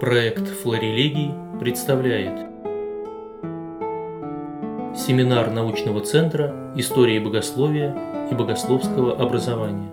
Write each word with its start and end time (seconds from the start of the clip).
Проект 0.00 0.48
«Флорелегий» 0.48 1.34
представляет 1.60 2.48
Семинар 4.96 5.50
научного 5.50 6.00
центра 6.00 6.72
истории 6.74 7.18
богословия 7.18 7.94
и 8.30 8.34
богословского 8.34 9.20
образования. 9.20 9.90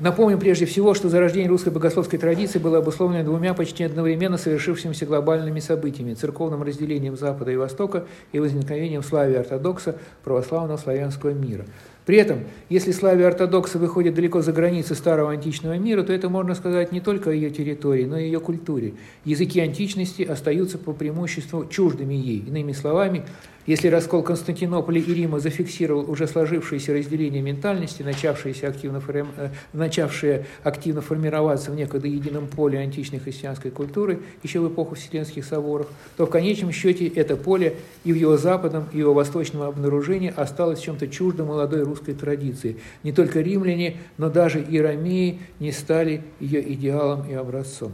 Напомним 0.00 0.40
прежде 0.40 0.66
всего, 0.66 0.94
что 0.94 1.08
зарождение 1.08 1.48
русской 1.48 1.68
богословской 1.68 2.18
традиции 2.18 2.58
было 2.58 2.78
обусловлено 2.78 3.22
двумя 3.22 3.54
почти 3.54 3.84
одновременно 3.84 4.36
совершившимися 4.36 5.06
глобальными 5.06 5.60
событиями– 5.60 6.14
церковным 6.14 6.64
разделением 6.64 7.16
Запада 7.16 7.52
и 7.52 7.56
Востока 7.56 8.06
и 8.32 8.40
возникновением 8.40 9.04
славии 9.04 9.36
ортодокса 9.36 9.96
православного 10.24 10.76
славянского 10.76 11.30
мира. 11.30 11.66
При 12.06 12.16
этом, 12.16 12.40
если 12.68 12.92
славия 12.92 13.28
ортодокса 13.28 13.78
выходит 13.78 14.14
далеко 14.14 14.42
за 14.42 14.52
границы 14.52 14.94
старого 14.94 15.30
античного 15.32 15.78
мира, 15.78 16.02
то 16.02 16.12
это 16.12 16.28
можно 16.28 16.54
сказать 16.54 16.92
не 16.92 17.00
только 17.00 17.30
о 17.30 17.32
ее 17.32 17.50
территории, 17.50 18.04
но 18.04 18.18
и 18.18 18.24
ее 18.24 18.40
культуре. 18.40 18.94
Языки 19.24 19.60
античности 19.60 20.22
остаются 20.22 20.78
по 20.78 20.92
преимуществу 20.92 21.66
чуждыми 21.66 22.14
ей. 22.14 22.44
Иными 22.46 22.72
словами, 22.72 23.24
если 23.66 23.88
раскол 23.88 24.22
Константинополя 24.22 25.00
и 25.00 25.14
Рима 25.14 25.38
зафиксировал 25.38 26.10
уже 26.10 26.26
сложившееся 26.26 26.94
разделение 26.94 27.42
ментальности, 27.42 28.02
начавшееся 28.02 28.68
активно, 28.68 29.02
э, 29.06 29.50
начавшее 29.74 30.46
активно 30.64 31.02
формироваться 31.02 31.70
в 31.70 31.74
некогда 31.74 32.08
едином 32.08 32.48
поле 32.48 32.78
античной 32.78 33.18
христианской 33.18 33.70
культуры 33.70 34.20
еще 34.42 34.60
в 34.60 34.72
эпоху 34.72 34.94
Вселенских 34.94 35.44
соборов, 35.44 35.88
то 36.16 36.26
в 36.26 36.30
конечном 36.30 36.72
счете 36.72 37.06
это 37.06 37.36
поле 37.36 37.76
и 38.02 38.12
в 38.12 38.16
его 38.16 38.38
западном, 38.38 38.86
и 38.92 38.96
в 38.96 38.98
его 38.98 39.14
восточном 39.14 39.62
обнаружении 39.62 40.32
осталось 40.34 40.80
чем-то 40.80 41.06
чуждо 41.08 41.44
молодой 41.44 41.84
русской 41.90 42.14
традиции. 42.14 42.78
Не 43.02 43.12
только 43.12 43.40
римляне, 43.40 43.98
но 44.16 44.30
даже 44.30 44.62
и 44.62 44.80
ромеи 44.80 45.40
не 45.58 45.72
стали 45.72 46.22
ее 46.40 46.72
идеалом 46.72 47.28
и 47.28 47.34
образцом. 47.34 47.92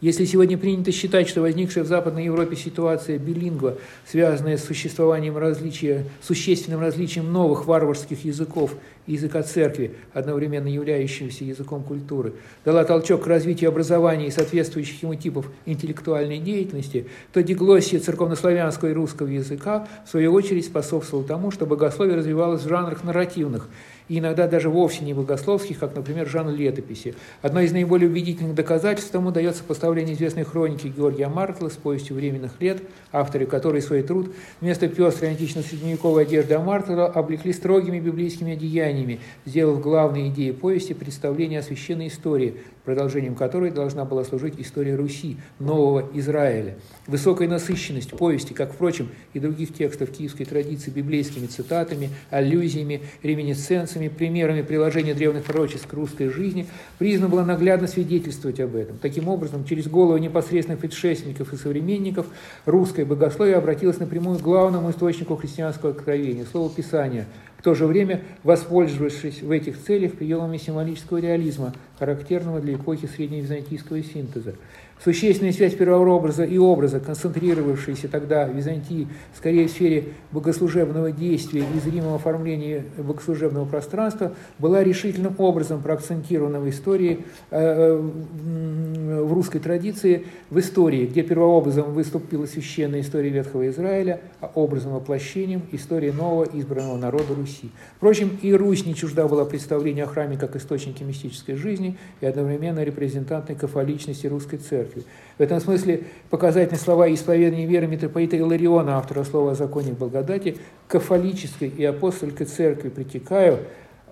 Если 0.00 0.26
сегодня 0.26 0.56
принято 0.56 0.92
считать, 0.92 1.28
что 1.28 1.40
возникшая 1.40 1.82
в 1.82 1.88
Западной 1.88 2.26
Европе 2.26 2.54
ситуация 2.54 3.18
билингва, 3.18 3.78
связанная 4.06 4.56
с 4.56 4.64
существованием 4.64 5.36
различия, 5.36 6.04
существенным 6.22 6.80
различием 6.80 7.32
новых 7.32 7.66
варварских 7.66 8.24
языков 8.24 8.76
и 9.08 9.14
языка 9.14 9.42
церкви, 9.42 9.96
одновременно 10.12 10.68
являющегося 10.68 11.42
языком 11.42 11.82
культуры, 11.82 12.34
дала 12.64 12.84
толчок 12.84 13.24
к 13.24 13.26
развитию 13.26 13.70
образования 13.70 14.28
и 14.28 14.30
соответствующих 14.30 15.02
ему 15.02 15.16
типов 15.16 15.50
интеллектуальной 15.66 16.38
деятельности, 16.38 17.08
то 17.32 17.42
диглоссия 17.42 17.98
церковнославянского 17.98 18.90
и 18.90 18.92
русского 18.92 19.26
языка, 19.26 19.88
в 20.06 20.10
свою 20.10 20.32
очередь, 20.32 20.66
способствовала 20.66 21.26
тому, 21.26 21.50
что 21.50 21.66
богословие 21.66 22.14
развивалось 22.14 22.62
в 22.62 22.68
жанрах 22.68 23.02
нарративных, 23.02 23.68
и 24.08 24.18
иногда 24.18 24.46
даже 24.46 24.68
вовсе 24.70 25.04
не 25.04 25.14
богословских, 25.14 25.78
как, 25.78 25.94
например, 25.94 26.26
жанр 26.28 26.52
летописи. 26.52 27.14
Одно 27.42 27.60
из 27.60 27.72
наиболее 27.72 28.08
убедительных 28.08 28.54
доказательств 28.54 29.10
тому 29.10 29.30
дается 29.30 29.62
поставление 29.62 30.14
известной 30.14 30.44
хроники 30.44 30.88
Георгия 30.88 31.28
Мартла 31.28 31.68
с 31.68 31.76
повестью 31.76 32.16
временных 32.16 32.60
лет, 32.60 32.82
авторы 33.12 33.46
которой 33.46 33.82
свой 33.82 34.02
труд 34.02 34.34
вместо 34.60 34.88
пестрой 34.88 35.30
антично-средневековой 35.30 36.22
одежды 36.22 36.54
Амартла 36.54 37.06
облекли 37.06 37.52
строгими 37.52 38.00
библейскими 38.00 38.52
одеяниями, 38.54 39.20
сделав 39.44 39.80
главной 39.80 40.28
идеей 40.28 40.52
повести 40.52 40.92
представление 40.92 41.60
о 41.60 41.62
священной 41.62 42.08
истории, 42.08 42.56
продолжением 42.88 43.34
которой 43.34 43.70
должна 43.70 44.06
была 44.06 44.24
служить 44.24 44.54
история 44.56 44.94
Руси, 44.94 45.36
нового 45.58 46.08
Израиля. 46.14 46.76
Высокая 47.06 47.46
насыщенность 47.46 48.12
повести, 48.12 48.54
как, 48.54 48.72
впрочем, 48.72 49.10
и 49.34 49.38
других 49.38 49.74
текстов 49.74 50.08
киевской 50.08 50.46
традиции 50.46 50.90
библейскими 50.90 51.44
цитатами, 51.44 52.08
аллюзиями, 52.30 53.02
реминесценциями, 53.22 54.08
примерами 54.08 54.62
приложения 54.62 55.12
древних 55.12 55.44
пророчеств 55.44 55.86
к 55.86 55.92
русской 55.92 56.28
жизни, 56.28 56.66
признана 56.98 57.28
была 57.28 57.44
наглядно 57.44 57.88
свидетельствовать 57.88 58.58
об 58.58 58.74
этом. 58.74 58.96
Таким 58.96 59.28
образом, 59.28 59.66
через 59.66 59.86
голову 59.86 60.16
непосредственных 60.16 60.80
предшественников 60.80 61.52
и 61.52 61.58
современников 61.58 62.24
русское 62.64 63.04
богословие 63.04 63.56
обратилось 63.56 63.98
напрямую 63.98 64.38
к 64.38 64.42
главному 64.42 64.90
источнику 64.92 65.36
христианского 65.36 65.90
откровения, 65.90 66.46
слову 66.50 66.70
Писания– 66.70 67.26
в 67.58 67.62
то 67.62 67.74
же 67.74 67.86
время 67.86 68.22
воспользовавшись 68.44 69.42
в 69.42 69.50
этих 69.50 69.82
целях 69.82 70.14
приемами 70.14 70.56
символического 70.56 71.18
реализма, 71.18 71.74
характерного 71.98 72.60
для 72.60 72.74
эпохи 72.74 73.06
средневизантийского 73.06 74.02
синтеза. 74.02 74.54
Существенная 75.02 75.52
связь 75.52 75.74
первообраза 75.74 76.42
и 76.42 76.58
образа, 76.58 76.98
концентрировавшаяся 76.98 78.08
тогда 78.08 78.46
в 78.46 78.56
Византии 78.56 79.06
скорее 79.36 79.68
в 79.68 79.70
сфере 79.70 80.04
богослужебного 80.32 81.12
действия 81.12 81.64
и 81.74 81.78
зримого 81.78 82.16
оформления 82.16 82.84
богослужебного 82.96 83.64
пространства, 83.64 84.32
была 84.58 84.82
решительным 84.82 85.36
образом 85.38 85.82
проакцентирована 85.82 86.58
в 86.58 86.68
истории, 86.68 87.20
э, 87.50 87.58
э, 87.60 89.22
в 89.22 89.32
русской 89.32 89.60
традиции, 89.60 90.26
в 90.50 90.58
истории, 90.58 91.06
где 91.06 91.22
первообразом 91.22 91.92
выступила 91.92 92.46
священная 92.46 93.02
история 93.02 93.30
Ветхого 93.30 93.68
Израиля, 93.68 94.20
а 94.40 94.50
образом 94.54 94.92
воплощением 94.92 95.62
истории 95.70 96.10
нового 96.10 96.44
избранного 96.52 96.96
народа 96.96 97.34
Руси. 97.36 97.70
Впрочем, 97.96 98.36
и 98.42 98.52
Русь 98.52 98.84
не 98.84 98.96
чужда 98.96 99.28
была 99.28 99.44
представления 99.44 100.04
о 100.04 100.08
храме 100.08 100.36
как 100.36 100.56
источнике 100.56 101.04
мистической 101.04 101.54
жизни 101.54 101.96
и 102.20 102.26
одновременно 102.26 102.82
репрезентантной 102.82 103.54
кафоличности 103.54 104.26
русской 104.26 104.56
церкви 104.56 104.87
церкви. 104.88 105.04
В 105.36 105.42
этом 105.42 105.60
смысле 105.60 106.02
показательные 106.30 106.80
слова 106.80 107.12
исповедания 107.12 107.66
веры 107.66 107.86
митрополита 107.86 108.36
Илариона, 108.36 108.98
автора 108.98 109.24
слова 109.24 109.52
о 109.52 109.54
законе 109.54 109.92
благодати, 109.92 110.56
кафолической 110.88 111.68
и 111.68 111.84
апостольской 111.84 112.46
церкви 112.46 112.88
притекаю, 112.88 113.58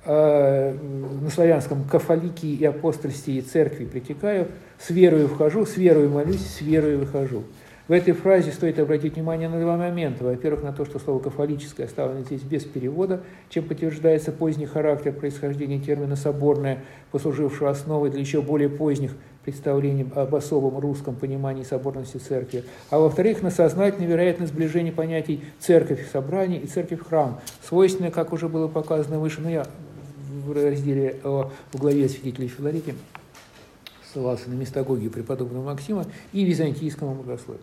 э, 0.04 0.76
на 1.20 1.30
славянском 1.30 1.84
кафолики 1.84 2.46
и 2.46 2.64
апостольстве 2.64 3.38
и 3.38 3.40
церкви 3.40 3.86
притекаю, 3.86 4.48
с 4.78 4.90
верою 4.90 5.28
вхожу, 5.28 5.66
с 5.66 5.76
верою 5.76 6.10
молюсь, 6.10 6.46
с 6.46 6.60
верою 6.60 7.00
выхожу. 7.00 7.44
В 7.88 7.92
этой 7.92 8.14
фразе 8.14 8.50
стоит 8.50 8.80
обратить 8.80 9.14
внимание 9.14 9.48
на 9.48 9.60
два 9.60 9.76
момента. 9.76 10.24
Во-первых, 10.24 10.64
на 10.64 10.72
то, 10.72 10.84
что 10.84 10.98
слово 10.98 11.20
«кафолическое» 11.20 11.86
оставлено 11.86 12.24
здесь 12.24 12.42
без 12.42 12.64
перевода, 12.64 13.20
чем 13.48 13.64
подтверждается 13.64 14.32
поздний 14.32 14.66
характер 14.66 15.12
происхождения 15.12 15.78
термина 15.78 16.16
«соборное», 16.16 16.80
послужившего 17.12 17.70
основой 17.70 18.10
для 18.10 18.18
еще 18.18 18.42
более 18.42 18.68
поздних 18.68 19.12
представлений 19.46 20.04
об 20.16 20.34
особом 20.34 20.78
русском 20.80 21.14
понимании 21.14 21.62
соборности 21.62 22.16
церкви. 22.16 22.64
А 22.90 22.98
во-вторых, 22.98 23.42
на 23.42 23.50
сознательное 23.50 24.08
вероятное 24.08 24.48
сближение 24.48 24.92
понятий 24.92 25.40
«церковь» 25.60 26.10
собрание 26.10 26.60
и 26.60 26.66
«церковь-храм», 26.66 27.40
свойственное, 27.62 28.10
как 28.10 28.32
уже 28.32 28.48
было 28.48 28.66
показано 28.66 29.20
выше, 29.20 29.40
но 29.40 29.48
я 29.48 29.66
в 30.44 30.52
разделе 30.52 31.20
о, 31.22 31.52
в 31.72 31.78
главе 31.78 32.08
свидетелей 32.08 32.48
Филарите 32.48 32.96
ссылался 34.12 34.50
на 34.50 34.54
местогогию 34.54 35.12
преподобного 35.12 35.64
Максима 35.64 36.06
и 36.32 36.44
византийскому 36.44 37.14
богословию. 37.14 37.62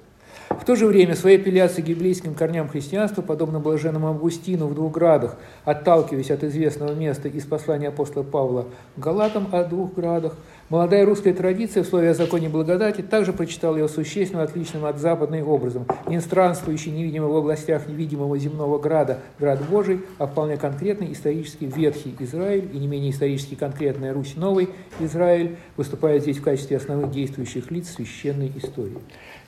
В 0.50 0.66
то 0.66 0.76
же 0.76 0.86
время 0.88 1.16
своей 1.16 1.38
апелляцией 1.38 1.84
к 1.84 1.90
библейским 1.90 2.34
корням 2.34 2.70
христианства, 2.70 3.22
подобно 3.22 3.60
блаженному 3.60 4.08
Августину 4.08 4.68
в 4.68 4.76
двух 4.76 4.94
градах, 4.94 5.36
отталкиваясь 5.66 6.32
от 6.32 6.44
известного 6.44 6.94
места 6.94 7.28
из 7.28 7.46
послания 7.46 7.90
апостола 7.90 8.24
Павла 8.24 8.66
Галатам 8.96 9.50
о 9.52 9.64
двух 9.64 9.94
градах, 9.94 10.36
молодая 10.74 11.06
русская 11.06 11.34
традиция 11.34 11.84
в 11.84 11.86
слове 11.86 12.10
о 12.10 12.14
законе 12.16 12.50
благодати 12.50 13.02
также 13.02 13.32
прочитала 13.32 13.78
его 13.78 13.88
существенно 13.88 14.42
отличным 14.42 14.86
от 14.86 14.98
западной 14.98 15.44
образом, 15.44 15.86
не 16.08 16.20
странствующий 16.20 16.92
невидимо 16.92 17.28
в 17.28 17.36
областях 17.36 17.88
невидимого 17.88 18.40
земного 18.40 18.80
града, 18.80 19.20
град 19.38 19.62
Божий, 19.70 20.02
а 20.18 20.26
вполне 20.26 20.58
конкретный 20.58 21.14
исторический 21.14 21.68
ветхий 21.68 22.16
Израиль 22.18 22.68
и 22.74 22.80
не 22.80 22.88
менее 22.88 23.12
исторически 23.12 23.54
конкретная 23.54 24.16
Русь 24.16 24.34
новый 24.36 24.68
Израиль 25.00 25.58
выступает 25.78 26.24
здесь 26.24 26.38
в 26.38 26.42
качестве 26.42 26.78
основных 26.78 27.12
действующих 27.12 27.70
лиц 27.70 27.92
священной 27.92 28.52
истории. 28.56 28.98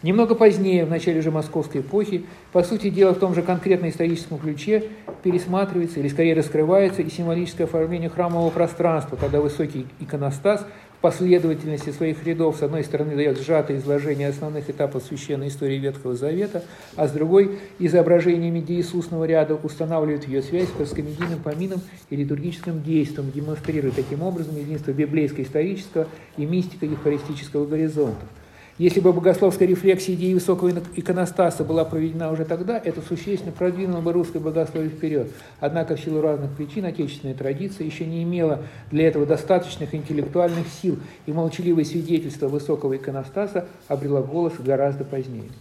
Немного 0.04 0.36
позднее, 0.36 0.86
в 0.86 0.92
начале 0.92 1.24
же 1.24 1.32
московской 1.32 1.82
эпохи, 1.82 2.26
по 2.52 2.62
сути 2.62 2.92
дела 2.92 3.16
в 3.16 3.18
том 3.18 3.34
же 3.34 3.42
конкретно 3.42 3.90
историческом 3.90 4.38
ключе, 4.38 4.84
пересматривается 5.24 6.00
или 6.00 6.08
скорее 6.08 6.36
раскрывается 6.36 7.02
и 7.02 7.10
символическое 7.10 7.66
оформление 7.66 8.10
храмового 8.12 8.52
пространства, 8.52 9.16
когда 9.16 9.42
высокий 9.42 9.88
иконостас 10.00 10.64
последовательности 11.02 11.92
своих 11.92 12.26
рядов 12.26 12.58
с 12.58 12.64
одной 12.64 12.84
стороны 12.84 13.16
дает 13.16 13.40
сжатое 13.40 13.78
изложение 13.78 14.30
основных 14.30 14.70
этапов 14.70 15.04
священной 15.04 15.50
истории 15.50 15.78
Ветхого 15.78 16.16
Завета, 16.16 16.64
а 16.96 17.08
с 17.08 17.12
другой 17.12 17.60
изображениями 17.80 18.64
Иисусного 18.68 19.26
ряда 19.26 19.56
устанавливает 19.56 20.28
ее 20.28 20.42
связь 20.42 20.70
с 20.70 20.72
проскомедийным 20.72 21.40
помином 21.40 21.82
и 22.10 22.16
литургическим 22.16 22.84
действием, 22.84 23.32
демонстрируя 23.32 23.92
таким 23.92 24.24
образом 24.24 24.58
единство 24.58 24.92
библейско-исторического 24.92 26.08
и 26.38 26.46
мистико-евхаристического 26.46 27.66
горизонтов. 27.66 28.28
Если 28.78 29.00
бы 29.00 29.14
богословская 29.14 29.70
рефлексия 29.70 30.16
идеи 30.16 30.34
высокого 30.34 30.70
иконостаса 30.98 31.64
была 31.64 31.86
проведена 31.86 32.30
уже 32.30 32.44
тогда, 32.44 32.78
это 32.78 33.02
существенно 33.02 33.54
продвинуло 33.54 34.02
бы 34.02 34.12
русское 34.12 34.40
богословие 34.40 34.90
вперед. 34.90 35.32
Однако 35.62 35.96
в 35.96 36.02
силу 36.02 36.20
разных 36.20 36.52
причин 36.52 36.84
отечественная 36.84 37.36
традиция 37.36 37.88
еще 37.88 38.06
не 38.06 38.24
имела 38.24 38.64
для 38.92 39.08
этого 39.08 39.26
достаточных 39.26 39.96
интеллектуальных 39.96 40.68
сил, 40.68 41.00
и 41.26 41.32
молчаливое 41.32 41.86
свидетельство 41.86 42.50
высокого 42.50 42.98
иконостаса 42.98 43.66
обрело 43.88 44.22
голос 44.22 44.56
гораздо 44.60 45.06
позднее. 45.06 45.52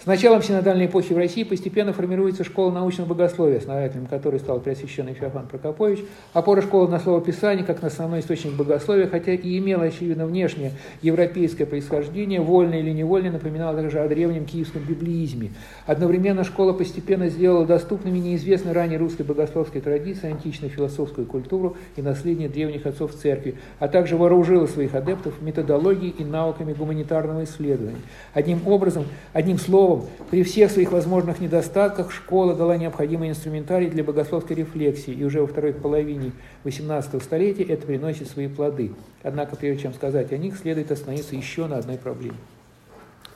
С 0.00 0.06
началом 0.06 0.44
синодальной 0.44 0.86
эпохи 0.86 1.12
в 1.12 1.16
России 1.16 1.42
постепенно 1.42 1.92
формируется 1.92 2.44
школа 2.44 2.70
научного 2.70 3.08
богословия, 3.08 3.58
основателем 3.58 4.06
которой 4.06 4.38
стал 4.38 4.60
Преосвященный 4.60 5.12
Феофан 5.12 5.48
Прокопович, 5.48 6.04
опора 6.32 6.62
школы 6.62 6.86
на 6.88 7.00
слово 7.00 7.20
Писания 7.20 7.64
как 7.64 7.82
на 7.82 7.88
основной 7.88 8.20
источник 8.20 8.52
богословия, 8.52 9.08
хотя 9.08 9.32
и 9.32 9.58
имела, 9.58 9.82
очевидно, 9.82 10.26
внешнее 10.26 10.70
европейское 11.02 11.66
происхождение, 11.66 12.40
вольно 12.40 12.76
или 12.76 12.90
невольно 12.90 13.32
напоминала 13.32 13.76
также 13.76 13.98
о 13.98 14.06
древнем 14.06 14.44
киевском 14.44 14.82
библиизме. 14.82 15.50
Одновременно 15.84 16.44
школа 16.44 16.72
постепенно 16.74 17.28
сделала 17.28 17.66
доступными 17.66 18.18
неизвестной 18.18 18.74
ранее 18.74 19.00
русской 19.00 19.24
богословской 19.24 19.80
традиции, 19.80 20.30
античную 20.30 20.70
философскую 20.70 21.26
культуру 21.26 21.76
и 21.96 22.02
наследие 22.02 22.48
древних 22.48 22.86
отцов 22.86 23.14
церкви, 23.14 23.56
а 23.80 23.88
также 23.88 24.16
вооружила 24.16 24.68
своих 24.68 24.94
адептов 24.94 25.42
методологией 25.42 26.14
и 26.16 26.24
науками 26.24 26.72
гуманитарного 26.72 27.42
исследования. 27.42 27.98
Одним 28.32 28.60
образом, 28.64 29.04
одним 29.32 29.58
словом, 29.58 29.87
при 30.30 30.42
всех 30.42 30.70
своих 30.70 30.92
возможных 30.92 31.40
недостатках 31.40 32.12
школа 32.12 32.54
дала 32.54 32.76
необходимый 32.76 33.30
инструментарий 33.30 33.88
для 33.88 34.04
богословской 34.04 34.56
рефлексии, 34.56 35.12
и 35.12 35.24
уже 35.24 35.40
во 35.40 35.46
второй 35.46 35.72
половине 35.72 36.32
XVIII 36.64 37.22
столетия 37.22 37.64
это 37.64 37.86
приносит 37.86 38.28
свои 38.28 38.48
плоды. 38.48 38.92
Однако, 39.22 39.56
прежде 39.56 39.84
чем 39.84 39.94
сказать 39.94 40.32
о 40.32 40.36
них, 40.36 40.56
следует 40.56 40.90
остановиться 40.90 41.36
еще 41.36 41.66
на 41.66 41.78
одной 41.78 41.96
проблеме. 41.96 42.36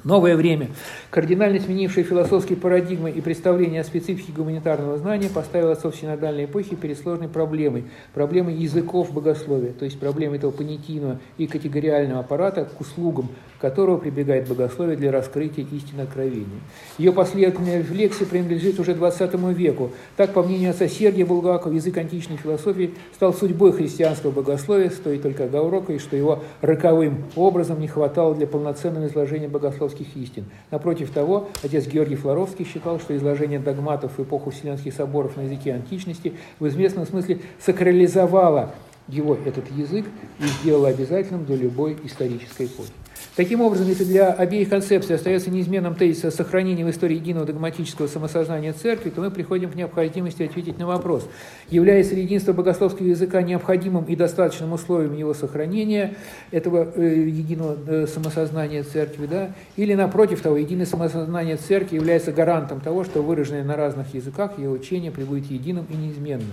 Новое 0.05 0.35
время, 0.35 0.71
кардинально 1.11 1.61
сменившее 1.61 2.03
философские 2.03 2.59
парадигмы 2.59 3.13
и 3.13 3.21
представления 3.21 3.83
о 3.83 3.85
специфике 3.85 4.33
гуманитарного 4.33 4.99
знания, 4.99 5.31
поставило 5.33 5.73
отцов 5.73 5.95
синодальной 5.95 6.47
эпохи 6.47 6.75
перед 6.75 6.99
сложной 6.99 7.29
проблемой, 7.29 7.85
проблемой 8.13 8.55
языков 8.55 9.13
богословия, 9.13 9.73
то 9.73 9.85
есть 9.85 10.01
проблемой 10.01 10.39
этого 10.39 10.51
понятийного 10.51 11.21
и 11.39 11.47
категориального 11.47 12.19
аппарата 12.19 12.65
к 12.65 12.81
услугам, 12.81 13.29
которого 13.61 13.97
прибегает 13.99 14.49
богословие 14.49 14.97
для 14.97 15.13
раскрытия 15.13 15.65
истины 15.71 16.01
откровения. 16.01 16.61
Ее 16.99 17.13
последовательная 17.13 17.79
рефлексия 17.79 18.27
принадлежит 18.27 18.81
уже 18.81 18.95
XX 18.95 19.55
веку. 19.55 19.93
Так, 20.17 20.33
по 20.33 20.43
мнению 20.43 20.71
отца 20.71 20.89
Сергия 20.89 21.25
Булгакова, 21.25 21.73
язык 21.73 21.97
античной 21.97 22.39
философии 22.39 22.93
стал 23.15 23.33
судьбой 23.33 23.73
христианского 23.73 24.33
богословия, 24.33 24.91
стоит 24.91 25.23
только 25.23 25.45
оговоркой, 25.45 26.01
что 26.01 26.17
его 26.17 26.43
роковым 26.61 27.23
образом 27.37 27.81
не 27.81 27.87
хватало 27.87 28.35
для 28.35 28.49
полноценного 28.49 29.07
изложения 29.07 29.47
богословских 29.93 30.17
истин. 30.17 30.45
Напротив 30.71 31.11
того, 31.11 31.49
отец 31.63 31.87
Георгий 31.87 32.17
Флоровский 32.17 32.65
считал, 32.65 32.99
что 33.01 33.17
изложение 33.17 33.59
догматов 33.59 34.19
в 34.19 34.23
эпоху 34.23 34.51
Вселенских 34.51 34.95
соборов 34.95 35.37
на 35.37 35.43
языке 35.43 35.75
античности 35.75 36.35
в 36.59 36.67
известном 36.69 37.07
смысле 37.07 37.41
сакрализовало 37.61 38.75
его 39.09 39.35
этот 39.35 39.71
язык 39.73 40.07
и 40.39 40.45
сделало 40.45 40.89
обязательным 40.89 41.45
для 41.45 41.57
любой 41.57 41.97
исторической 42.05 42.67
эпохи. 42.67 42.93
Таким 43.35 43.63
образом, 43.63 43.89
если 43.89 44.05
для 44.05 44.31
обеих 44.31 44.69
концепций 44.69 45.17
остается 45.17 45.51
неизменным 45.51 45.95
тезис 45.95 46.23
о 46.27 46.31
сохранении 46.31 46.85
в 46.85 46.91
истории 46.91 47.15
единого 47.15 47.47
догматического 47.47 48.07
самосознания 48.07 48.75
церкви, 48.75 49.09
то 49.09 49.23
мы 49.23 49.31
приходим 49.31 49.71
к 49.71 49.75
необходимости 49.75 50.43
ответить 50.43 50.79
на 50.79 50.87
вопрос, 50.87 51.27
является 51.71 52.15
ли 52.15 52.25
единство 52.25 52.53
богословского 52.53 53.07
языка 53.07 53.41
необходимым 53.41 54.05
и 54.05 54.17
достаточным 54.17 54.75
условием 54.75 55.17
его 55.17 55.33
сохранения, 55.33 56.15
этого 56.51 56.93
э, 56.95 57.25
единого 57.27 57.79
э, 57.87 58.07
самосознания 58.07 58.83
церкви, 58.83 59.25
да, 59.25 59.53
или 59.77 59.95
напротив 59.95 60.43
того, 60.43 60.59
единое 60.59 60.85
самосознание 60.85 61.57
церкви 61.57 61.97
является 61.97 62.33
гарантом 62.33 62.83
того, 62.83 63.03
что 63.03 63.23
выраженное 63.23 63.65
на 63.65 63.77
разных 63.77 64.13
языках 64.13 64.59
ее 64.59 64.69
учение 64.69 65.11
прибудет 65.11 65.51
единым 65.51 65.87
и 65.89 65.97
неизменным. 65.97 66.53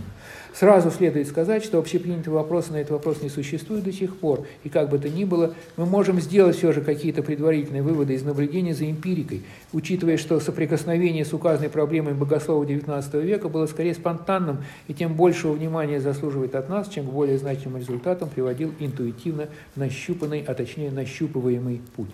Сразу 0.54 0.92
следует 0.92 1.28
сказать, 1.28 1.64
что 1.64 1.78
общепринятого 1.78 2.36
вопроса 2.36 2.74
на 2.74 2.78
этот 2.78 2.92
вопрос 2.92 3.22
не 3.22 3.30
существует 3.30 3.84
до 3.84 3.94
сих 3.94 4.18
пор, 4.18 4.48
и 4.64 4.70
как 4.70 4.90
бы 4.90 4.98
то 4.98 5.08
ни 5.08 5.24
было, 5.24 5.54
мы 5.78 5.86
можем 5.86 6.20
сделать 6.20 6.58
все 6.58 6.72
же 6.72 6.82
какие-то 6.82 7.22
предварительные 7.24 7.84
выводы 7.84 8.16
из 8.16 8.24
наблюдения 8.24 8.74
за 8.74 8.90
эмпирикой, 8.90 9.44
учитывая, 9.74 10.18
что 10.18 10.40
соприкосновение 10.40 11.24
с 11.24 11.34
указанной 11.34 11.70
проблемой 11.70 12.14
богослова 12.14 12.64
XIX 12.64 13.22
века 13.22 13.48
было 13.48 13.68
скорее 13.68 13.94
спонтанным 13.94 14.64
и 14.88 14.94
тем 14.94 15.14
большего 15.14 15.54
внимания 15.54 16.02
заслуживает 16.02 16.56
от 16.56 16.68
нас, 16.68 16.90
чем 16.90 17.06
к 17.06 17.12
более 17.12 17.38
значимым 17.38 17.80
результатам 17.80 18.30
приводил 18.30 18.74
интуитивно 18.80 19.50
нащупанный, 19.76 20.44
а 20.46 20.54
точнее 20.56 20.92
нащупываемый 20.92 21.82
путь. 21.96 22.10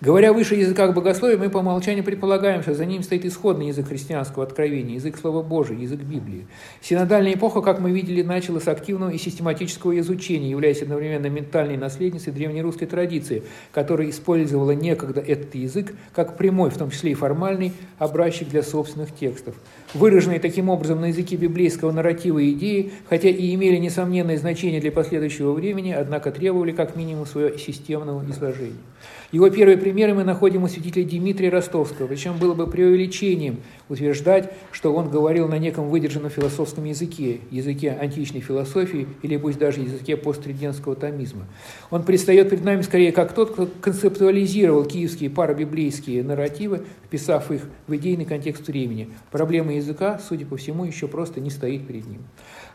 Говоря 0.00 0.32
выше 0.32 0.54
языках 0.54 0.94
богословия, 0.94 1.36
мы 1.36 1.50
по 1.50 1.58
умолчанию 1.58 2.04
предполагаем, 2.04 2.62
что 2.62 2.72
за 2.72 2.84
ним 2.84 3.02
стоит 3.02 3.24
исходный 3.24 3.66
язык 3.66 3.88
христианского 3.88 4.44
откровения, 4.44 4.94
язык 4.94 5.18
Слова 5.18 5.42
Божия, 5.42 5.76
язык 5.76 5.98
Библии. 5.98 6.46
Синодальная 6.80 7.34
эпоха, 7.34 7.62
как 7.62 7.80
мы 7.80 7.90
видели, 7.90 8.22
начала 8.22 8.60
с 8.60 8.68
активного 8.68 9.10
и 9.10 9.18
систематического 9.18 9.98
изучения, 9.98 10.50
являясь 10.50 10.82
одновременно 10.82 11.26
ментальной 11.26 11.76
наследницей 11.76 12.32
древнерусской 12.32 12.86
традиции, 12.86 13.42
которая 13.72 14.10
использовала 14.10 14.70
некогда 14.70 15.20
этот 15.20 15.56
язык 15.56 15.92
как 16.14 16.36
прямой, 16.36 16.70
в 16.70 16.78
том 16.78 16.92
числе 16.92 17.10
и 17.10 17.14
формальный, 17.14 17.72
образчик 17.98 18.48
для 18.48 18.62
собственных 18.62 19.12
текстов. 19.12 19.56
Выраженные 19.94 20.38
таким 20.38 20.68
образом 20.68 21.00
на 21.00 21.06
языке 21.06 21.34
библейского 21.34 21.90
нарратива 21.90 22.48
идеи, 22.52 22.92
хотя 23.08 23.30
и 23.30 23.52
имели 23.52 23.78
несомненное 23.78 24.38
значение 24.38 24.80
для 24.80 24.92
последующего 24.92 25.50
времени, 25.54 25.90
однако 25.90 26.30
требовали 26.30 26.70
как 26.70 26.94
минимум 26.94 27.26
своего 27.26 27.56
системного 27.56 28.24
изложения. 28.30 28.78
Его 29.30 29.50
первые 29.50 29.76
примеры 29.76 30.14
мы 30.14 30.24
находим 30.24 30.62
у 30.62 30.68
святителя 30.68 31.04
Дмитрия 31.04 31.50
Ростовского, 31.50 32.06
причем 32.06 32.38
было 32.38 32.54
бы 32.54 32.66
преувеличением 32.66 33.60
утверждать, 33.90 34.52
что 34.72 34.94
он 34.94 35.10
говорил 35.10 35.48
на 35.48 35.58
неком 35.58 35.90
выдержанном 35.90 36.30
философском 36.30 36.84
языке, 36.84 37.40
языке 37.50 37.90
античной 37.90 38.40
философии 38.40 39.06
или 39.22 39.36
пусть 39.36 39.58
даже 39.58 39.80
языке 39.80 40.16
посттридентского 40.16 40.96
томизма. 40.96 41.44
Он 41.90 42.04
предстает 42.04 42.48
перед 42.48 42.64
нами 42.64 42.80
скорее 42.80 43.12
как 43.12 43.34
тот, 43.34 43.52
кто 43.52 43.68
концептуализировал 43.82 44.86
киевские 44.86 45.28
парабиблейские 45.28 46.22
нарративы, 46.22 46.84
вписав 47.04 47.50
их 47.50 47.62
в 47.86 47.94
идейный 47.96 48.24
контекст 48.24 48.66
времени. 48.66 49.10
Проблема 49.30 49.74
языка, 49.74 50.18
судя 50.26 50.46
по 50.46 50.56
всему, 50.56 50.84
еще 50.84 51.06
просто 51.06 51.40
не 51.40 51.50
стоит 51.50 51.86
перед 51.86 52.06
ним. 52.06 52.22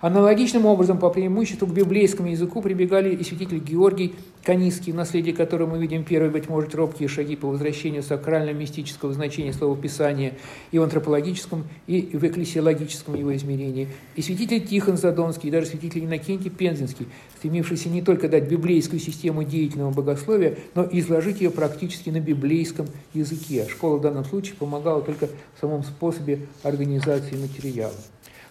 Аналогичным 0.04 0.66
образом, 0.66 1.00
по 1.00 1.10
преимуществу 1.10 1.66
к 1.66 1.72
библейскому 1.72 2.28
языку 2.28 2.62
прибегали 2.62 3.16
и 3.16 3.24
святитель 3.24 3.60
Георгий 3.60 4.14
Канистский, 4.44 4.92
в 4.92 4.98
наследии 4.98 5.32
которого 5.32 5.70
мы 5.70 5.78
видим 5.78 6.04
первые, 6.04 6.30
быть 6.30 6.50
может, 6.50 6.76
робкие 6.76 7.08
шаги 7.08 7.38
по 7.38 7.48
возвращению 7.48 8.04
сакрально-мистического 8.04 9.14
значения 9.14 9.54
слова 9.54 9.78
Писания 9.78 10.34
и 10.72 10.78
в 10.78 10.84
антропологическом, 10.84 11.64
и 11.88 12.02
в 12.02 12.22
экклесиологическом 12.22 13.16
его 13.16 13.34
измерении, 13.34 13.88
и 14.18 14.22
святитель 14.22 14.68
Тихон 14.68 14.98
Задонский, 14.98 15.48
и 15.48 15.52
даже 15.54 15.68
святитель 15.68 16.04
Иннокентий 16.04 16.52
Пензенский, 16.52 17.08
стремившийся 17.38 17.88
не 17.88 18.02
только 18.02 18.28
дать 18.28 18.52
библейскую 18.52 19.00
систему 19.00 19.46
деятельного 19.46 19.92
богословия, 19.92 20.58
но 20.76 20.84
и 20.84 21.00
изложить 21.00 21.40
ее 21.40 21.50
практически 21.50 22.10
на 22.10 22.20
библейском 22.20 22.88
языке. 23.14 23.66
Школа 23.70 24.00
в 24.00 24.02
данном 24.02 24.26
случае 24.26 24.56
помогала 24.56 25.02
только 25.02 25.28
в 25.28 25.62
самом 25.62 25.82
способе 25.84 26.42
организации 26.62 27.38
материала. 27.38 27.94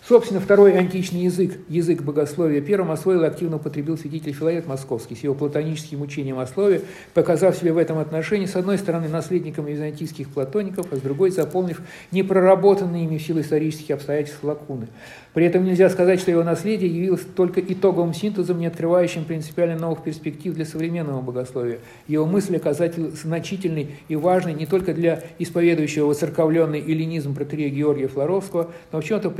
Собственно, 0.09 0.41
второй 0.41 0.77
античный 0.77 1.21
язык, 1.21 1.59
язык 1.69 2.03
богословия, 2.03 2.61
первым 2.61 2.91
освоил 2.91 3.23
и 3.23 3.27
активно 3.27 3.57
употребил 3.57 3.97
святитель 3.97 4.33
Филарет 4.33 4.67
Московский 4.67 5.15
с 5.15 5.21
его 5.21 5.33
платоническим 5.33 6.03
учением 6.03 6.41
о 6.41 6.47
слове, 6.49 6.83
показав 7.15 7.57
себе 7.57 7.73
в 7.73 7.79
этом 7.79 7.99
отношении, 7.99 8.47
с 8.47 8.57
одной 8.57 8.79
стороны, 8.79 9.09
наследником 9.09 9.67
византийских 9.67 10.29
платоников, 10.31 10.89
а 10.91 10.97
с 10.97 11.01
другой, 11.01 11.31
заполнив 11.31 11.81
непроработанные 12.11 13.05
ими 13.05 13.19
в 13.19 13.23
силу 13.23 13.43
исторических 13.43 13.95
обстоятельств 13.95 14.43
лакуны. 14.43 14.89
При 15.35 15.47
этом 15.47 15.65
нельзя 15.65 15.89
сказать, 15.89 16.21
что 16.21 16.33
его 16.33 16.43
наследие 16.43 16.95
явилось 16.95 17.23
только 17.37 17.61
итоговым 17.61 18.13
синтезом, 18.13 18.59
не 18.59 18.67
открывающим 18.67 19.25
принципиально 19.25 19.79
новых 19.79 20.03
перспектив 20.03 20.53
для 20.53 20.67
современного 20.67 21.23
богословия. 21.23 21.79
Его 22.09 22.27
мысль 22.27 22.57
оказательно 22.57 23.11
значительной 23.11 23.91
и 24.09 24.17
важной 24.17 24.55
не 24.55 24.67
только 24.67 24.95
для 24.95 25.23
исповедующего 25.39 26.07
воцерковленный 26.07 26.81
эллинизм 26.81 27.37
протерея 27.37 27.71
Георгия 27.71 28.09
Флоровского, 28.09 28.73
но 28.91 29.01
в 29.01 29.05
чем-то 29.05 29.31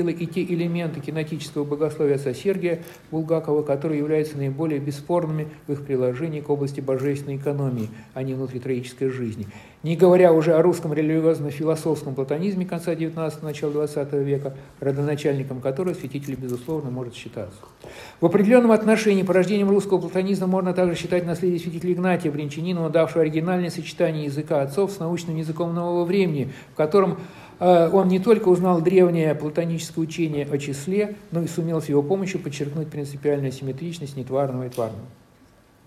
предвосхитила 0.00 0.10
и 0.10 0.26
те 0.26 0.42
элементы 0.42 1.00
кинетического 1.00 1.64
богословия 1.64 2.16
отца 2.16 2.32
Сергия 2.34 2.80
Булгакова, 3.10 3.62
которые 3.62 3.98
являются 3.98 4.36
наиболее 4.36 4.80
бесспорными 4.80 5.48
в 5.66 5.72
их 5.72 5.84
приложении 5.84 6.40
к 6.40 6.50
области 6.50 6.80
божественной 6.80 7.36
экономии, 7.36 7.88
а 8.14 8.22
не 8.22 8.34
внутритроической 8.34 9.08
жизни. 9.08 9.46
Не 9.82 9.96
говоря 9.96 10.32
уже 10.32 10.54
о 10.54 10.62
русском 10.62 10.92
религиозно-философском 10.92 12.14
платонизме 12.14 12.66
конца 12.66 12.92
XIX– 12.92 13.32
начала 13.42 13.84
XX 13.84 14.22
века, 14.22 14.54
родоначальником 14.78 15.60
которого 15.60 15.94
святитель, 15.94 16.34
безусловно, 16.34 16.90
может 16.90 17.14
считаться. 17.14 17.58
В 18.20 18.26
определенном 18.26 18.72
отношении 18.72 19.22
порождением 19.22 19.70
русского 19.70 19.98
платонизма 19.98 20.46
можно 20.46 20.74
также 20.74 20.96
считать 20.96 21.24
наследие 21.24 21.60
святителя 21.60 21.94
Игнатия 21.94 22.30
Бринчанинова, 22.30 22.90
давшего 22.90 23.22
оригинальное 23.22 23.70
сочетание 23.70 24.26
языка 24.26 24.60
отцов 24.60 24.92
с 24.92 24.98
научным 24.98 25.36
языком 25.36 25.74
нового 25.74 26.04
времени, 26.04 26.52
в 26.74 26.76
котором 26.76 27.18
он 27.60 28.08
не 28.08 28.18
только 28.18 28.48
узнал 28.48 28.80
древнее 28.80 29.34
платоническое 29.34 30.02
учение 30.02 30.48
о 30.50 30.58
числе, 30.58 31.16
но 31.30 31.42
и 31.42 31.46
сумел 31.46 31.80
с 31.80 31.88
его 31.88 32.02
помощью 32.02 32.40
подчеркнуть 32.40 32.88
принципиальную 32.88 33.52
симметричность 33.52 34.16
нетварного 34.16 34.66
и 34.66 34.70
тварного. 34.70 35.06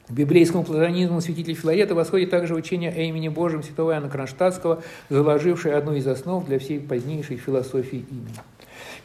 К 0.08 0.12
библейскому 0.12 0.64
платонизму 0.64 1.22
святителя 1.22 1.56
Филарета 1.56 1.96
восходит 1.96 2.30
также 2.30 2.56
учение 2.56 2.92
о 2.92 3.00
имени 3.00 3.30
Божьем 3.30 3.64
святого 3.64 3.92
Иоанна 3.92 4.10
Кронштадтского, 4.10 4.84
заложившее 5.10 5.76
одну 5.76 5.94
из 5.94 6.06
основ 6.06 6.46
для 6.46 6.60
всей 6.60 6.80
позднейшей 6.80 7.38
философии 7.38 8.06
имени. 8.10 8.36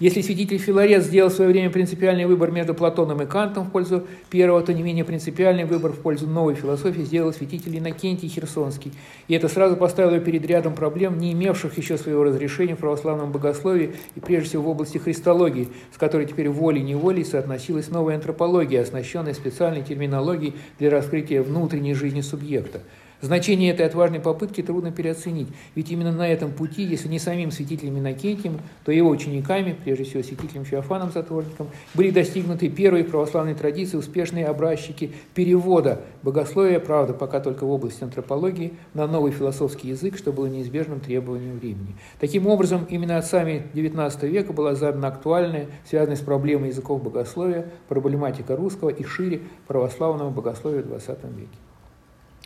Если 0.00 0.21
святитель 0.21 0.59
Филарет 0.59 1.02
сделал 1.02 1.28
в 1.28 1.33
свое 1.33 1.50
время 1.50 1.71
принципиальный 1.71 2.25
выбор 2.25 2.52
между 2.52 2.73
Платоном 2.73 3.21
и 3.21 3.26
Кантом 3.26 3.64
в 3.64 3.73
пользу 3.73 4.07
первого, 4.31 4.62
то 4.62 4.73
не 4.73 4.85
менее 4.85 5.05
принципиальный 5.05 5.64
выбор 5.64 5.90
в 5.90 5.99
пользу 5.99 6.28
новой 6.28 6.55
философии 6.55 7.00
сделал 7.00 7.33
святитель 7.33 7.76
Иннокентий 7.76 8.28
Херсонский. 8.28 8.93
И 9.26 9.35
это 9.35 9.49
сразу 9.49 9.76
поставило 9.76 10.21
перед 10.21 10.47
рядом 10.47 10.76
проблем, 10.76 11.19
не 11.19 11.33
имевших 11.33 11.76
еще 11.78 11.99
своего 11.99 12.23
разрешения 12.23 12.76
в 12.76 12.78
православном 12.78 13.33
богословии 13.33 13.97
и 14.14 14.21
прежде 14.21 14.50
всего 14.50 14.62
в 14.62 14.69
области 14.69 14.99
христологии, 14.99 15.67
с 15.93 15.99
которой 15.99 16.26
теперь 16.26 16.49
волей-неволей 16.49 17.25
соотносилась 17.25 17.88
новая 17.88 18.14
антропология, 18.14 18.83
оснащенная 18.83 19.35
специальной 19.35 19.83
терминологией 19.83 20.55
для 20.78 20.90
раскрытия 20.90 21.43
внутренней 21.43 21.95
жизни 21.95 22.21
субъекта. 22.21 22.83
Значение 23.20 23.72
этой 23.72 23.84
отважной 23.84 24.20
попытки 24.20 24.62
трудно 24.62 24.92
переоценить, 24.92 25.48
ведь 25.75 25.90
именно 25.90 26.12
на 26.12 26.28
этом 26.28 26.52
пути, 26.52 26.84
если 26.84 27.08
не 27.08 27.18
самим 27.18 27.50
святителем 27.50 27.98
Иннокентием, 27.98 28.60
то 28.84 28.92
его 28.92 29.10
учениками, 29.10 29.76
прежде 29.84 30.04
всего 30.04 30.22
святителем 30.22 30.64
Феофаном 30.64 31.10
Затворником, 31.10 31.66
были 31.94 32.10
достигнуты 32.10 32.68
первые 32.68 33.02
православные 33.02 33.56
традиции, 33.56 33.96
успешные 33.96 34.46
образчики 34.46 35.12
перевода 35.34 36.02
богословия, 36.22 36.78
правда, 36.78 37.12
пока 37.12 37.40
только 37.40 37.64
в 37.64 37.70
области 37.72 38.04
антропологии, 38.04 38.75
на 38.94 39.08
новый 39.08 39.32
философский 39.32 39.88
язык, 39.88 40.16
что 40.16 40.32
было 40.32 40.46
неизбежным 40.46 41.00
требованием 41.00 41.58
времени. 41.58 41.96
Таким 42.20 42.46
образом, 42.46 42.87
именно 42.88 43.18
отцами 43.18 43.66
XIX 43.75 44.28
века 44.28 44.52
была 44.52 44.76
задана 44.76 45.08
актуальная, 45.08 45.66
связанная 45.88 46.16
с 46.16 46.20
проблемой 46.20 46.68
языков 46.68 47.02
богословия, 47.02 47.68
проблематика 47.88 48.54
русского 48.54 48.90
и 48.90 49.02
шире 49.02 49.40
православного 49.66 50.30
богословия 50.30 50.82
в 50.82 50.87
XX 50.87 51.18
веке. 51.34 51.58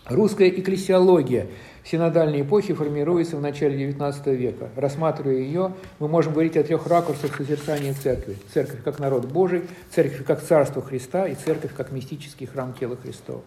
Русская 0.06 0.48
экклесиология 0.48 1.46
синодальной 1.84 2.42
эпохи 2.42 2.74
формируется 2.74 3.36
в 3.36 3.40
начале 3.40 3.88
XIX 3.88 4.34
века. 4.34 4.68
Рассматривая 4.74 5.36
ее, 5.36 5.74
мы 6.00 6.08
можем 6.08 6.32
говорить 6.32 6.56
о 6.56 6.64
трех 6.64 6.88
ракурсах 6.88 7.36
созерцания 7.36 7.94
церкви. 7.94 8.36
Церковь 8.52 8.82
как 8.82 8.98
народ 8.98 9.26
Божий, 9.26 9.62
церковь 9.90 10.24
как 10.24 10.42
царство 10.42 10.82
Христа 10.82 11.28
и 11.28 11.36
церковь 11.36 11.72
как 11.76 11.92
мистический 11.92 12.46
храм 12.46 12.74
тела 12.74 12.96
Христова. 12.96 13.42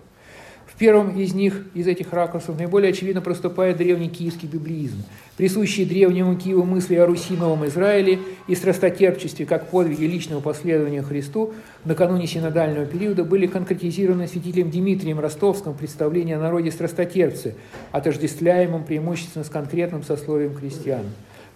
В 0.65 0.77
первом 0.77 1.17
из 1.17 1.33
них, 1.33 1.63
из 1.73 1.87
этих 1.87 2.11
ракурсов, 2.11 2.57
наиболее 2.57 2.91
очевидно 2.91 3.21
проступает 3.21 3.77
древний 3.77 4.09
киевский 4.09 4.47
библеизм, 4.47 5.03
присущие 5.37 5.85
древнему 5.85 6.35
Киеву 6.35 6.63
мысли 6.63 6.95
о 6.95 7.05
Руси 7.05 7.35
Новом 7.35 7.65
Израиле 7.67 8.19
и 8.47 8.55
страстотерпчестве 8.55 9.45
как 9.45 9.69
подвиге 9.69 10.07
личного 10.07 10.41
последования 10.41 11.01
Христу 11.01 11.53
накануне 11.85 12.27
синодального 12.27 12.85
периода 12.85 13.23
были 13.23 13.47
конкретизированы 13.47 14.27
святителем 14.27 14.69
Дмитрием 14.69 15.19
Ростовским 15.19 15.71
в 15.73 15.77
представлении 15.77 16.33
о 16.33 16.39
народе 16.39 16.71
страстотерпцы, 16.71 17.55
отождествляемом 17.91 18.83
преимущественно 18.83 19.45
с 19.45 19.49
конкретным 19.49 20.03
сословием 20.03 20.55
крестьян. 20.55 21.05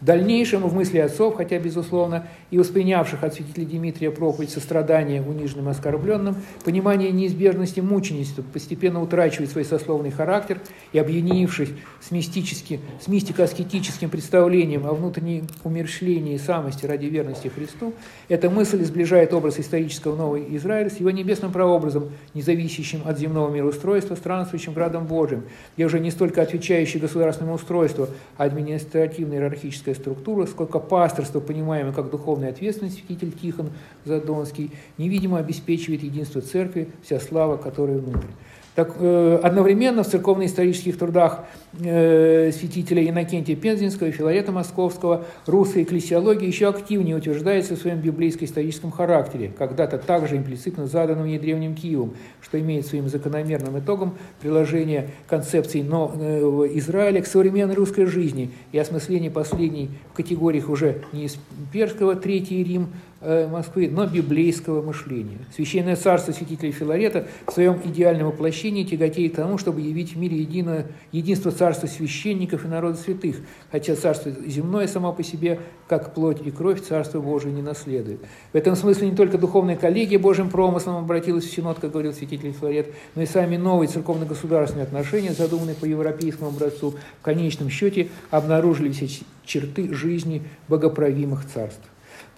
В 0.02 0.06
дальнейшем 0.06 0.62
в 0.62 0.74
мысли 0.74 0.98
отцов, 0.98 1.36
хотя, 1.36 1.60
безусловно, 1.60 2.26
и 2.52 2.58
воспринявших 2.58 3.22
от 3.22 3.34
святителя 3.34 3.66
Дмитрия 3.66 4.12
проповедь 4.12 4.50
сострадания 4.50 5.22
униженным 5.22 5.68
и 5.68 5.72
оскорбленным, 5.72 6.38
понимание 6.64 7.12
неизбежности 7.12 7.82
мученичества 7.82 8.42
постепенно 8.54 9.02
утрачивает 9.02 9.52
свой 9.52 9.66
сословный 9.66 10.12
характер 10.12 10.62
и, 10.94 11.00
объединившись 11.00 11.72
с, 12.00 12.12
мистически, 12.12 12.80
с 13.02 13.10
мистико-аскетическим 13.10 14.10
представлением 14.10 14.88
о 14.88 14.94
внутреннем 14.94 15.48
умершлении 15.66 16.36
и 16.36 16.38
самости 16.38 16.86
ради 16.86 17.08
верности 17.08 17.50
Христу, 17.50 17.94
эта 18.30 18.50
мысль 18.50 18.82
сближает 18.86 19.34
образ 19.34 19.60
исторического 19.60 20.16
Нового 20.16 20.40
Израиля 20.56 20.90
с 20.90 20.98
его 20.98 21.12
небесным 21.12 21.52
прообразом, 21.52 22.10
независящим 22.34 23.02
от 23.04 23.20
земного 23.20 23.54
мироустройства, 23.54 24.16
странствующим 24.16 24.72
градом 24.72 25.08
Божьим, 25.08 25.44
где 25.76 25.86
уже 25.86 26.00
не 26.00 26.10
столько 26.10 26.42
отвечающий 26.42 27.02
государственному 27.02 27.56
устройству, 27.56 28.08
а 28.38 28.46
административно-иерархическая 28.46 29.89
политическая 29.90 29.94
структура, 29.96 30.46
сколько 30.46 30.80
пасторство, 30.80 31.40
понимаемое 31.40 31.94
как 31.94 32.10
духовная 32.10 32.50
ответственность, 32.50 32.98
святитель 32.98 33.32
Тихон 33.32 33.70
Задонский, 34.06 34.72
невидимо 34.98 35.40
обеспечивает 35.40 36.04
единство 36.04 36.42
церкви, 36.42 36.90
вся 37.04 37.20
слава 37.20 37.58
которой 37.58 37.98
внутрь. 38.00 38.28
Так, 38.76 38.96
э, 39.00 39.40
одновременно 39.44 40.04
в 40.04 40.08
церковно-исторических 40.08 40.98
трудах 40.98 41.46
святителя 41.78 43.08
Иннокентия 43.08 43.56
Пензенского 43.56 44.08
и 44.08 44.12
Филарета 44.12 44.52
Московского 44.52 45.26
русская 45.46 45.84
экклесиология 45.84 46.48
еще 46.48 46.68
активнее 46.68 47.16
утверждается 47.16 47.76
в 47.76 47.80
своем 47.80 48.00
библейско-историческом 48.00 48.92
характере, 48.92 49.52
когда-то 49.56 50.00
также 50.00 50.38
имплицитно 50.38 50.88
заданным 50.88 51.26
ей 51.26 51.38
Древним 51.38 51.76
Киевом, 51.76 52.16
что 52.42 52.60
имеет 52.60 52.88
своим 52.88 53.08
закономерным 53.08 53.78
итогом 53.78 54.16
приложение 54.42 55.12
концепции 55.28 55.82
нового 55.82 56.66
Израиля 56.80 57.22
к 57.22 57.28
современной 57.28 57.76
русской 57.76 58.06
жизни 58.06 58.52
и 58.72 58.80
осмысление 58.80 59.30
последней 59.30 59.90
в 60.12 60.16
категориях 60.16 60.70
уже 60.70 61.04
не 61.14 61.26
из 61.26 61.38
перского 61.72 62.16
Третий 62.16 62.64
Рим, 62.64 62.88
Э, 63.22 63.50
Москвы, 63.50 63.90
но 63.92 64.06
библейского 64.06 64.82
мышления. 64.82 65.40
Священное 65.54 65.98
царство 65.98 66.32
святителя 66.32 66.72
Филарета 66.72 67.28
в 67.46 67.52
своем 67.52 67.78
идеальном 67.84 68.28
воплощении 68.28 68.86
тяготеет 68.86 69.34
к 69.34 69.36
тому, 69.36 69.58
чтобы 69.58 69.82
явить 69.82 70.14
в 70.14 70.18
мире 70.18 70.38
единое, 70.38 70.86
единство 71.12 71.52
царства 71.60 71.88
священников 71.88 72.64
и 72.64 72.70
народа 72.70 72.98
святых, 72.98 73.36
хотя 73.70 73.96
царство 73.96 74.32
земное 74.48 74.88
само 74.88 75.12
по 75.12 75.24
себе, 75.24 75.60
как 75.88 76.14
плоть 76.14 76.42
и 76.46 76.52
кровь, 76.52 76.82
царство 76.82 77.20
Божие 77.20 77.54
не 77.54 77.62
наследует. 77.62 78.22
В 78.54 78.56
этом 78.56 78.78
смысле 78.78 79.10
не 79.10 79.16
только 79.16 79.38
духовная 79.38 79.76
коллегия 79.76 80.18
Божьим 80.18 80.50
промыслом 80.50 80.96
обратилась 80.96 81.44
в 81.44 81.52
Синод, 81.52 81.80
как 81.80 81.92
говорил 81.92 82.14
святитель 82.14 82.54
Филарет, 82.54 82.94
но 83.16 83.24
и 83.24 83.26
сами 83.26 83.58
новые 83.58 83.90
церковно-государственные 83.90 84.86
отношения, 84.86 85.34
задуманные 85.34 85.76
по 85.76 85.84
европейскому 85.84 86.50
образцу, 86.50 86.96
в 87.20 87.24
конечном 87.24 87.70
счете 87.70 88.08
обнаружили 88.32 88.92
все 88.92 89.08
черты 89.44 89.94
жизни 89.94 90.44
богоправимых 90.70 91.46
царств. 91.46 91.84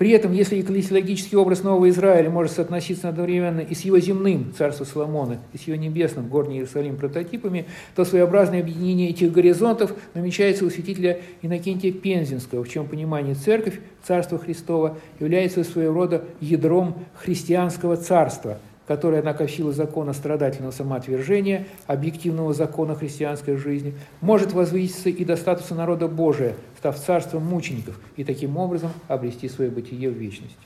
При 0.02 0.10
этом, 0.10 0.34
если 0.34 0.60
экклесиологический 0.60 1.38
образ 1.38 1.62
Нового 1.62 1.88
Израиля 1.90 2.32
может 2.32 2.54
соотноситься 2.54 3.08
одновременно 3.08 3.60
и 3.60 3.76
с 3.76 3.82
его 3.82 4.00
земным, 4.00 4.52
царство 4.58 4.84
Соломона, 4.84 5.38
и 5.54 5.60
с 5.60 5.68
его 5.68 5.78
небесным, 5.78 6.28
горний 6.28 6.56
Иерусалим, 6.56 6.98
прототипами, 6.98 7.68
то 7.96 8.04
своеобразное 8.04 8.62
объединение 8.62 9.12
этих 9.12 9.32
горизонтов 9.32 9.94
намечается 10.16 10.66
у 10.66 10.72
святителя 10.72 11.22
Иннокентия 11.44 11.92
Пензенского, 11.92 12.64
в 12.64 12.70
чем 12.70 12.88
понимание 12.88 13.36
церковь, 13.36 13.80
царство 14.02 14.40
Христова, 14.40 14.98
является 15.20 15.64
своего 15.64 15.94
рода 15.94 16.24
ядром 16.40 16.96
христианского 17.14 17.96
царства– 17.96 18.58
которая, 18.88 19.22
силу 19.48 19.72
закона 19.72 20.14
страдательного 20.14 20.72
самоотвержения, 20.72 21.68
объективного 21.88 22.54
закона 22.54 22.96
христианской 22.96 23.56
жизни, 23.56 23.94
может 24.22 24.54
возвыситься 24.54 25.10
и 25.10 25.24
до 25.26 25.36
статуса 25.36 25.76
народа 25.76 26.08
Божия, 26.08 26.56
став 26.78 26.98
царством 26.98 27.46
мучеников, 27.46 28.00
и 28.18 28.24
таким 28.24 28.58
образом 28.58 28.92
обрести 29.08 29.48
свое 29.50 29.70
бытие 29.70 30.10
в 30.10 30.14
вечности. 30.14 30.58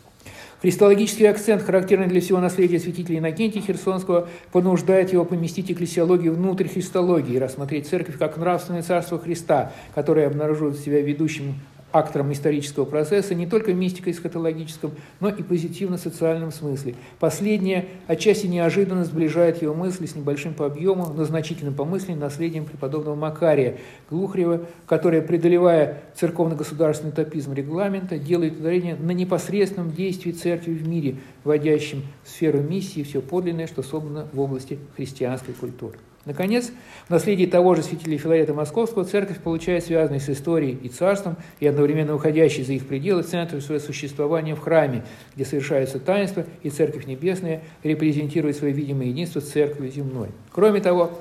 Христологический 0.62 1.30
акцент, 1.30 1.62
характерный 1.62 2.08
для 2.08 2.22
всего 2.22 2.40
наследия 2.40 2.80
святителя 2.80 3.20
Иннокентия 3.20 3.62
Херсонского, 3.62 4.28
понуждает 4.52 5.14
его 5.14 5.26
поместить 5.26 5.70
экклесиологию 5.70 6.34
внутрь 6.34 6.68
христологии 6.68 7.36
и 7.36 7.40
рассмотреть 7.40 7.88
церковь 7.88 8.18
как 8.18 8.38
нравственное 8.38 8.82
царство 8.82 9.20
Христа, 9.20 9.74
которое 9.94 10.28
обнаруживает 10.28 10.80
себя 10.80 11.02
ведущим 11.02 11.56
актором 11.98 12.32
исторического 12.34 12.86
процесса 12.86 13.36
не 13.36 13.48
только 13.48 13.72
в 13.72 13.76
мистико-эсхатологическом, 13.76 14.92
но 15.20 15.30
и 15.30 15.44
позитивно-социальном 15.44 16.52
смысле. 16.52 16.96
Последнее 17.20 17.86
отчасти 18.08 18.48
неожиданно 18.48 19.06
сближает 19.06 19.62
его 19.62 19.74
мысли 19.74 20.06
с 20.06 20.16
небольшим 20.16 20.54
по 20.54 20.66
объему, 20.66 21.08
но 21.16 21.24
значительным 21.24 21.74
по 21.74 21.86
мысли 21.86 22.14
наследием 22.14 22.66
преподобного 22.66 23.16
Макария 23.16 23.78
Глухарева, 24.10 24.66
которое, 24.88 25.22
преодолевая 25.22 26.02
церковно-государственный 26.16 27.14
топизм 27.14 27.54
регламента, 27.54 28.18
делает 28.18 28.60
ударение 28.60 28.96
на 28.96 29.12
непосредственном 29.12 29.92
действии 29.92 30.32
церкви 30.32 30.74
в 30.74 30.88
мире, 30.88 31.16
вводящем 31.44 32.04
в 32.24 32.30
сферу 32.30 32.60
миссии 32.60 33.04
все 33.04 33.22
подлинное, 33.22 33.68
что 33.68 33.84
собрано 33.84 34.28
в 34.34 34.40
области 34.40 34.80
христианской 34.96 35.54
культуры. 35.54 35.98
Наконец, 36.26 36.72
в 37.08 37.12
наследии 37.12 37.46
того 37.46 37.76
же 37.76 37.84
святителя 37.84 38.18
Филарета 38.18 38.54
Московского 38.54 39.06
церковь 39.06 39.40
получает 39.40 39.86
связанный 39.86 40.20
с 40.20 40.28
историей 40.28 40.78
и 40.82 40.90
царством 40.90 41.38
и 41.60 41.68
одновременно 41.68 42.16
уходящий 42.16 42.64
за 42.64 42.74
их 42.74 42.88
пределы 42.88 43.22
центр 43.22 43.62
своего 43.62 43.84
существования 43.84 44.56
в 44.56 44.60
храме, 44.60 45.04
где 45.36 45.46
совершаются 45.46 46.00
таинства, 46.00 46.46
и 46.64 46.70
Церковь 46.70 47.06
Небесная 47.06 47.62
репрезентирует 47.84 48.58
свое 48.58 48.74
видимое 48.74 49.08
единство 49.08 49.40
с 49.40 49.50
Церковью 49.50 49.92
земной. 49.92 50.30
Кроме 50.52 50.82
того, 50.82 51.12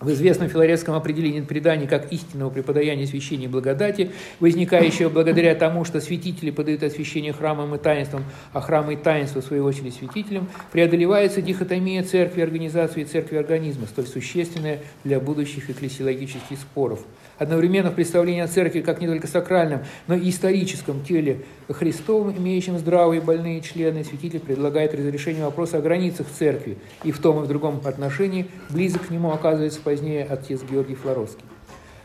в 0.00 0.10
известном 0.10 0.48
филарецком 0.48 0.94
определении 0.94 1.40
преданий 1.40 1.86
как 1.86 2.12
истинного 2.12 2.50
преподаяния 2.50 3.06
священия 3.06 3.48
благодати, 3.48 4.10
возникающего 4.40 5.10
благодаря 5.10 5.54
тому, 5.54 5.84
что 5.84 6.00
святители 6.00 6.50
подают 6.50 6.82
освящение 6.82 7.32
храмам 7.32 7.74
и 7.74 7.78
таинствам, 7.78 8.24
а 8.52 8.60
храмы 8.60 8.94
и 8.94 8.96
таинства, 8.96 9.42
в 9.42 9.44
свою 9.44 9.64
очередь, 9.64 9.94
святителям, 9.94 10.48
преодолевается 10.72 11.42
дихотомия 11.42 12.02
церкви, 12.02 12.40
организации 12.40 13.02
и 13.02 13.04
церкви 13.04 13.36
организма, 13.36 13.86
столь 13.86 14.06
существенная 14.06 14.80
для 15.04 15.20
будущих 15.20 15.68
экклесиологических 15.70 16.58
споров– 16.58 17.00
Одновременно 17.40 17.90
в 17.90 17.94
представлении 17.94 18.42
о 18.42 18.48
церкви 18.48 18.82
как 18.82 19.00
не 19.00 19.06
только 19.06 19.26
сакральном, 19.26 19.80
но 20.06 20.14
и 20.14 20.28
историческом 20.28 21.02
теле 21.02 21.40
Христовом, 21.70 22.36
имеющем 22.36 22.78
здравые 22.78 23.22
больные 23.22 23.62
члены, 23.62 24.04
святитель 24.04 24.40
предлагает 24.40 24.92
разрешение 24.92 25.46
вопроса 25.46 25.78
о 25.78 25.80
границах 25.80 26.26
церкви, 26.38 26.76
и 27.02 27.12
в 27.12 27.18
том 27.18 27.40
и 27.40 27.44
в 27.46 27.48
другом 27.48 27.80
отношении 27.86 28.48
близок 28.68 29.06
к 29.06 29.10
нему 29.10 29.32
оказывается 29.32 29.80
позднее 29.90 30.24
отец 30.24 30.60
Георгий 30.62 30.94
Флоровский. 30.94 31.42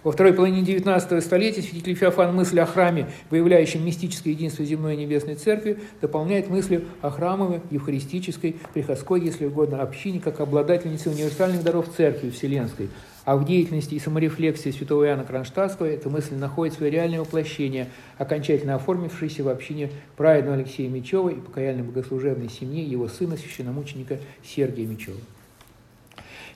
Во 0.03 0.11
второй 0.11 0.33
половине 0.33 0.61
XIX 0.61 1.21
столетия 1.21 1.61
святитель 1.61 1.93
Феофан 1.93 2.35
мысль 2.35 2.59
о 2.59 2.65
храме, 2.65 3.11
выявляющем 3.29 3.85
мистическое 3.85 4.33
единство 4.33 4.65
земной 4.65 4.95
и 4.95 4.97
небесной 4.97 5.35
церкви, 5.35 5.79
дополняет 6.01 6.49
мыслью 6.49 6.85
о 7.01 7.11
храмовой, 7.11 7.61
евхаристической, 7.69 8.55
приходской, 8.73 9.21
если 9.21 9.45
угодно, 9.45 9.83
общине, 9.83 10.19
как 10.19 10.39
обладательнице 10.39 11.11
универсальных 11.11 11.63
даров 11.63 11.87
церкви 11.95 12.31
вселенской. 12.31 12.89
А 13.23 13.35
в 13.35 13.45
деятельности 13.45 13.93
и 13.93 13.99
саморефлексии 13.99 14.71
святого 14.71 15.05
Иоанна 15.05 15.25
Кронштадтского 15.25 15.85
эта 15.85 16.09
мысль 16.09 16.35
находит 16.35 16.73
свое 16.73 16.91
реальное 16.91 17.19
воплощение, 17.19 17.89
окончательно 18.17 18.75
оформившееся 18.75 19.43
в 19.43 19.49
общине 19.49 19.91
праведного 20.17 20.57
Алексея 20.57 20.89
Мечева 20.89 21.29
и 21.29 21.35
покаяльной 21.35 21.83
богослужебной 21.83 22.49
семьи 22.49 22.83
его 22.83 23.07
сына, 23.07 23.37
священномученика 23.37 24.17
Сергия 24.43 24.87
Мечева. 24.87 25.17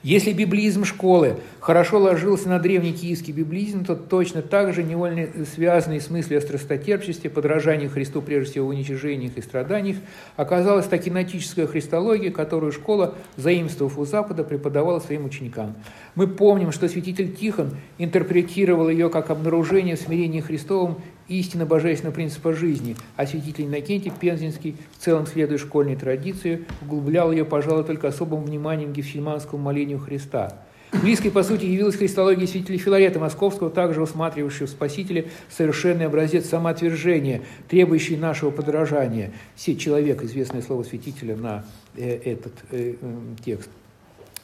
Если 0.02 0.32
библизм 0.32 0.84
школы 0.84 1.36
хорошо 1.60 1.98
ложился 1.98 2.48
на 2.48 2.58
древний 2.58 2.94
киевский 2.94 3.34
библизм, 3.34 3.84
то 3.84 3.94
точно 3.94 4.40
так 4.40 4.72
же 4.72 4.82
невольно 4.82 5.28
связанный 5.44 6.00
с 6.00 6.08
мыслью 6.08 6.38
о 6.38 6.40
страстотерпчести, 6.40 7.28
подражании 7.28 7.86
Христу 7.86 8.22
прежде 8.22 8.52
всего 8.52 8.66
в 8.66 8.70
уничижениях 8.70 9.36
и 9.36 9.42
страданиях, 9.42 9.98
оказалась 10.36 10.86
та 10.86 10.96
кинетическая 10.96 11.66
христология, 11.66 12.30
которую 12.30 12.72
школа, 12.72 13.14
заимствовав 13.36 13.98
у 13.98 14.06
Запада, 14.06 14.42
преподавала 14.42 15.00
своим 15.00 15.26
ученикам. 15.26 15.76
Мы 16.14 16.28
помним, 16.28 16.72
что 16.72 16.88
святитель 16.88 17.36
Тихон 17.36 17.76
интерпретировал 17.98 18.88
ее 18.88 19.10
как 19.10 19.28
обнаружение 19.28 19.96
в 19.96 20.00
смирении 20.00 20.40
Христовом 20.40 21.02
истинно 21.30 21.64
божественного 21.64 22.14
принципа 22.14 22.52
жизни, 22.52 22.96
а 23.16 23.26
святитель 23.26 23.64
Иннокентий 23.64 24.10
Пензенский, 24.10 24.76
в 24.98 25.02
целом 25.02 25.26
следуя 25.26 25.58
школьной 25.58 25.96
традиции, 25.96 26.64
углублял 26.82 27.32
ее, 27.32 27.44
пожалуй, 27.44 27.84
только 27.84 28.08
особым 28.08 28.44
вниманием 28.44 28.92
к 28.92 28.96
гефсиманскому 28.96 29.62
молению 29.62 29.98
Христа. 29.98 30.58
Близкой, 30.92 31.30
по 31.30 31.44
сути, 31.44 31.66
явилась 31.66 31.94
христология 31.94 32.48
святителя 32.48 32.76
Филарета 32.76 33.20
Московского, 33.20 33.70
также 33.70 34.02
усматривающего 34.02 34.66
в 34.66 34.70
Спасителе 34.70 35.28
совершенный 35.48 36.06
образец 36.06 36.48
самоотвержения, 36.48 37.42
требующий 37.68 38.16
нашего 38.16 38.50
подражания. 38.50 39.30
Все 39.54 39.76
человек, 39.76 40.22
известное 40.24 40.62
слово 40.62 40.82
святителя 40.82 41.36
на 41.36 41.64
э, 41.96 42.18
этот 42.24 42.54
э, 42.72 42.94
э, 43.00 43.14
текст. 43.44 43.70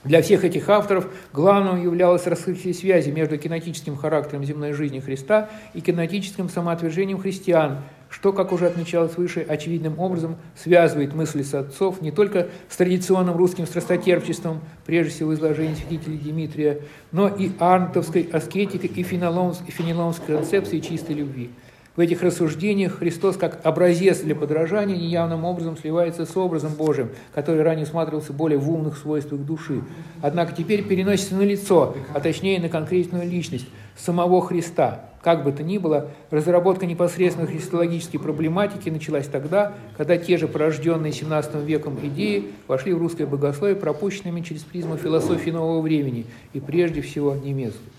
Для 0.06 0.22
всех 0.22 0.44
этих 0.44 0.68
авторов 0.68 1.08
главным 1.32 1.82
являлось 1.82 2.28
раскрытие 2.28 2.74
связи 2.74 3.10
между 3.10 3.38
кинетическим 3.38 3.96
характером 3.96 4.44
земной 4.44 4.72
жизни 4.72 5.00
Христа 5.00 5.50
и 5.74 5.80
кинетическим 5.80 6.48
самоотвержением 6.48 7.18
христиан, 7.18 7.78
что, 8.08 8.32
как 8.32 8.52
уже 8.52 8.66
отмечалось 8.66 9.16
выше, 9.16 9.44
очевидным 9.48 9.98
образом 9.98 10.36
связывает 10.54 11.12
мысли 11.12 11.42
с 11.42 11.54
отцов 11.54 12.00
не 12.02 12.12
только 12.12 12.46
с 12.68 12.76
традиционным 12.76 13.36
русским 13.36 13.66
страстотерпчеством, 13.66 14.60
прежде 14.84 15.10
всего 15.10 15.34
изложение 15.34 15.74
святителя 15.74 16.16
Дмитрия, 16.18 16.80
но 17.10 17.26
и 17.26 17.50
арнтовской 17.58 18.28
аскетикой 18.32 18.88
и 18.88 19.02
фенеломской 19.02 20.36
концепцией 20.36 20.82
чистой 20.82 21.16
любви– 21.16 21.50
в 21.96 22.00
этих 22.00 22.22
рассуждениях 22.22 22.98
Христос 22.98 23.36
как 23.36 23.60
образец 23.64 24.20
для 24.20 24.34
подражания 24.34 24.96
неявным 24.96 25.44
образом 25.44 25.76
сливается 25.76 26.26
с 26.26 26.36
образом 26.36 26.74
Божиим, 26.74 27.10
который 27.34 27.62
ранее 27.62 27.84
усматривался 27.84 28.32
более 28.32 28.58
в 28.58 28.70
умных 28.70 28.98
свойствах 28.98 29.40
души. 29.40 29.80
Однако 30.20 30.54
теперь 30.54 30.84
переносится 30.84 31.34
на 31.34 31.42
лицо, 31.42 31.96
а 32.12 32.20
точнее 32.20 32.60
на 32.60 32.68
конкретную 32.68 33.28
личность 33.28 33.66
самого 33.96 34.42
Христа. 34.42 35.06
Как 35.22 35.42
бы 35.42 35.50
то 35.50 35.64
ни 35.64 35.78
было, 35.78 36.10
разработка 36.30 36.86
непосредственно 36.86 37.48
христологической 37.48 38.20
проблематики 38.20 38.90
началась 38.90 39.26
тогда, 39.26 39.72
когда 39.96 40.18
те 40.18 40.36
же 40.36 40.46
порожденные 40.46 41.12
17 41.12 41.56
веком 41.64 41.98
идеи 42.00 42.52
вошли 42.68 42.92
в 42.92 42.98
русское 42.98 43.26
богословие 43.26 43.74
пропущенными 43.74 44.42
через 44.42 44.62
призму 44.62 44.96
философии 44.96 45.50
нового 45.50 45.80
времени 45.80 46.26
и 46.52 46.60
прежде 46.60 47.00
всего 47.00 47.34
немецкую. 47.34 47.95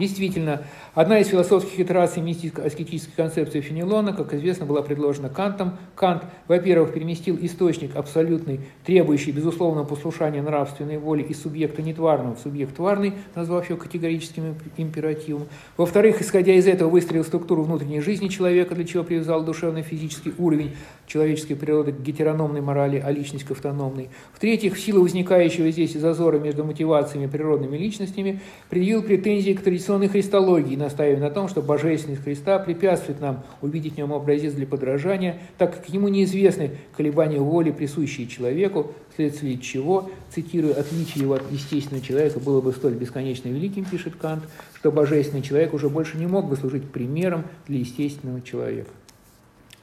Действительно, 0.00 0.62
одна 0.94 1.18
из 1.18 1.26
философских 1.28 1.78
итераций 1.78 2.22
мистическо-аскетической 2.22 3.12
концепции 3.14 3.60
Фенелона, 3.60 4.14
как 4.14 4.32
известно, 4.32 4.64
была 4.64 4.80
предложена 4.80 5.28
Кантом. 5.28 5.76
Кант, 5.94 6.24
во-первых, 6.48 6.94
переместил 6.94 7.38
источник 7.38 7.94
абсолютный, 7.94 8.60
требующий 8.86 9.30
безусловного 9.30 9.84
послушания 9.84 10.40
нравственной 10.40 10.96
воли 10.96 11.22
из 11.22 11.42
субъекта 11.42 11.82
нетварного 11.82 12.34
в 12.34 12.40
субъект 12.40 12.74
тварный, 12.76 13.12
назвав 13.34 13.68
его 13.68 13.78
категорическим 13.78 14.54
императивом. 14.78 15.48
Во-вторых, 15.76 16.22
исходя 16.22 16.54
из 16.54 16.66
этого, 16.66 16.88
выстроил 16.88 17.22
структуру 17.22 17.64
внутренней 17.64 18.00
жизни 18.00 18.28
человека, 18.28 18.74
для 18.74 18.86
чего 18.86 19.04
привязал 19.04 19.44
душевно-физический 19.44 20.32
уровень 20.38 20.76
человеческой 21.06 21.56
природы 21.56 21.92
к 21.92 22.00
гетерономной 22.00 22.62
морали, 22.62 23.02
а 23.04 23.10
личность 23.10 23.44
к 23.44 23.50
автономной. 23.50 24.08
В-третьих, 24.32 24.76
в 24.76 24.80
силу 24.80 25.02
возникающего 25.02 25.70
здесь 25.70 25.92
зазора 25.92 26.38
между 26.38 26.64
мотивациями 26.64 27.26
и 27.26 27.28
природными 27.28 27.76
личностями, 27.76 28.40
предъявил 28.70 29.02
претензии 29.02 29.52
к 29.52 29.60
традиционному 29.60 29.89
традиционной 29.90 30.08
христологии, 30.08 30.76
настаивая 30.76 31.20
на 31.20 31.30
том, 31.30 31.48
что 31.48 31.62
божественность 31.62 32.22
Христа 32.22 32.60
препятствует 32.60 33.20
нам 33.20 33.42
увидеть 33.60 33.94
в 33.94 33.96
нем 33.96 34.12
образец 34.12 34.52
для 34.52 34.64
подражания, 34.64 35.38
так 35.58 35.74
как 35.76 35.88
ему 35.88 36.06
неизвестны 36.06 36.76
колебания 36.96 37.40
воли, 37.40 37.72
присущие 37.72 38.28
человеку, 38.28 38.92
вследствие 39.12 39.58
чего, 39.58 40.08
цитирую, 40.32 40.78
отличие 40.78 41.24
его 41.24 41.34
от 41.34 41.50
естественного 41.50 42.06
человека 42.06 42.38
было 42.38 42.60
бы 42.60 42.72
столь 42.72 42.94
бесконечно 42.94 43.48
великим, 43.48 43.84
пишет 43.84 44.14
Кант, 44.14 44.44
что 44.76 44.92
божественный 44.92 45.42
человек 45.42 45.74
уже 45.74 45.88
больше 45.88 46.18
не 46.18 46.26
мог 46.26 46.48
бы 46.48 46.56
служить 46.56 46.88
примером 46.88 47.44
для 47.66 47.80
естественного 47.80 48.42
человека. 48.42 48.90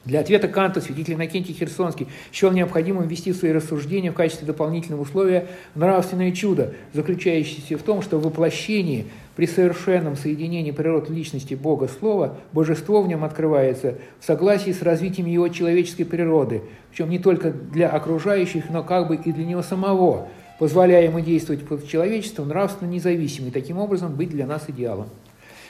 Для 0.08 0.20
ответа 0.20 0.48
Канта 0.48 0.80
святитель 0.80 1.14
Иннокентий 1.14 1.52
Херсонский 1.52 2.08
счел 2.32 2.50
необходимым 2.50 3.06
ввести 3.06 3.32
в 3.32 3.36
свои 3.36 3.52
рассуждения 3.52 4.10
в 4.10 4.14
качестве 4.14 4.46
дополнительного 4.46 5.02
условия 5.02 5.48
нравственное 5.74 6.32
чудо, 6.32 6.72
заключающееся 6.94 7.76
в 7.76 7.82
том, 7.82 8.00
что 8.00 8.16
в 8.16 8.22
воплощении 8.22 9.04
при 9.38 9.46
совершенном 9.46 10.16
соединении 10.16 10.72
природ 10.72 11.08
личности 11.08 11.54
Бога 11.54 11.86
Слова, 11.86 12.38
божество 12.52 13.02
в 13.02 13.06
нем 13.06 13.22
открывается 13.22 13.94
в 14.18 14.24
согласии 14.24 14.72
с 14.72 14.82
развитием 14.82 15.28
его 15.28 15.46
человеческой 15.46 16.02
природы, 16.02 16.62
причем 16.90 17.08
не 17.08 17.20
только 17.20 17.52
для 17.52 17.88
окружающих, 17.88 18.68
но 18.68 18.82
как 18.82 19.06
бы 19.06 19.14
и 19.14 19.30
для 19.30 19.44
него 19.44 19.62
самого, 19.62 20.26
позволяя 20.58 21.04
ему 21.04 21.20
действовать 21.20 21.64
под 21.64 21.86
человечеством 21.86 22.48
нравственно 22.48 22.90
независимо 22.90 23.46
и 23.46 23.50
таким 23.52 23.78
образом 23.78 24.16
быть 24.16 24.30
для 24.30 24.44
нас 24.44 24.64
идеалом. 24.66 25.06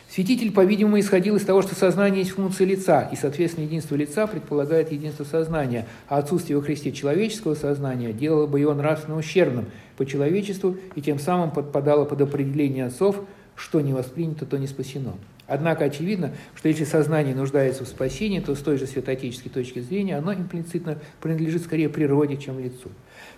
Святитель, 0.09 0.51
по-видимому, 0.51 0.99
исходил 0.99 1.37
из 1.37 1.45
того, 1.45 1.61
что 1.61 1.75
сознание 1.75 2.23
есть 2.23 2.31
функция 2.31 2.67
лица, 2.67 3.07
и, 3.13 3.17
соответственно, 3.17 3.67
единство 3.67 3.97
лица 3.97 4.27
предполагает 4.27 4.93
единство 4.93 5.25
сознания, 5.25 5.85
а 6.09 6.17
отсутствие 6.17 6.57
во 6.57 6.65
Христе 6.65 6.91
человеческого 6.91 7.55
сознания 7.55 8.15
делало 8.15 8.47
бы 8.47 8.61
его 8.61 8.73
нравственно 8.73 9.19
ущербным 9.19 9.67
по 9.99 10.07
человечеству 10.07 10.79
и 10.95 11.03
тем 11.03 11.19
самым 11.19 11.51
подпадало 11.51 12.07
под 12.07 12.23
определение 12.23 12.87
отцов, 12.87 13.21
что 13.59 13.81
не 13.81 13.93
воспринято, 13.93 14.47
то 14.47 14.57
не 14.57 14.67
спасено. 14.67 15.15
Однако 15.49 15.87
очевидно, 15.87 16.33
что 16.55 16.69
если 16.69 16.85
сознание 16.85 17.35
нуждается 17.35 17.85
в 17.85 17.89
спасении, 17.89 18.39
то 18.39 18.55
с 18.55 18.59
той 18.59 18.77
же 18.77 18.87
святоотеческой 18.87 19.51
точки 19.51 19.81
зрения 19.81 20.19
оно 20.19 20.35
имплицитно 20.35 20.99
принадлежит 21.23 21.63
скорее 21.63 21.89
природе, 21.89 22.37
чем 22.37 22.61
лицу. 22.61 22.91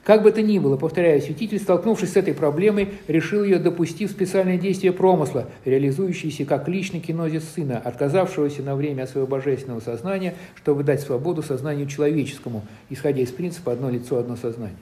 Как 0.03 0.25
бы 0.25 0.33
то 0.33 0.43
ни 0.43 0.59
было, 0.59 0.77
повторяю, 0.77 1.23
святитель, 1.23 1.61
столкнувшись 1.61 2.13
с 2.13 2.17
этой 2.17 2.35
проблемой, 2.35 2.89
решил 3.07 3.45
ее 3.45 3.61
допустив 3.61 4.11
специальное 4.11 4.59
действие 4.59 4.93
промысла, 4.93 5.49
реализующееся 5.65 6.45
как 6.45 6.69
личный 6.69 6.99
кинозис 6.99 7.45
сына, 7.55 7.79
отказавшегося 7.79 8.63
на 8.63 8.75
время 8.75 9.05
от 9.05 9.11
своего 9.11 9.29
божественного 9.29 9.79
сознания, 9.81 10.35
чтобы 10.57 10.83
дать 10.83 11.01
свободу 11.01 11.43
сознанию 11.43 11.87
человеческому, 11.87 12.67
исходя 12.89 13.23
из 13.23 13.31
принципа 13.31 13.73
«одно 13.73 13.89
лицо, 13.89 14.19
одно 14.19 14.35
сознание». 14.35 14.77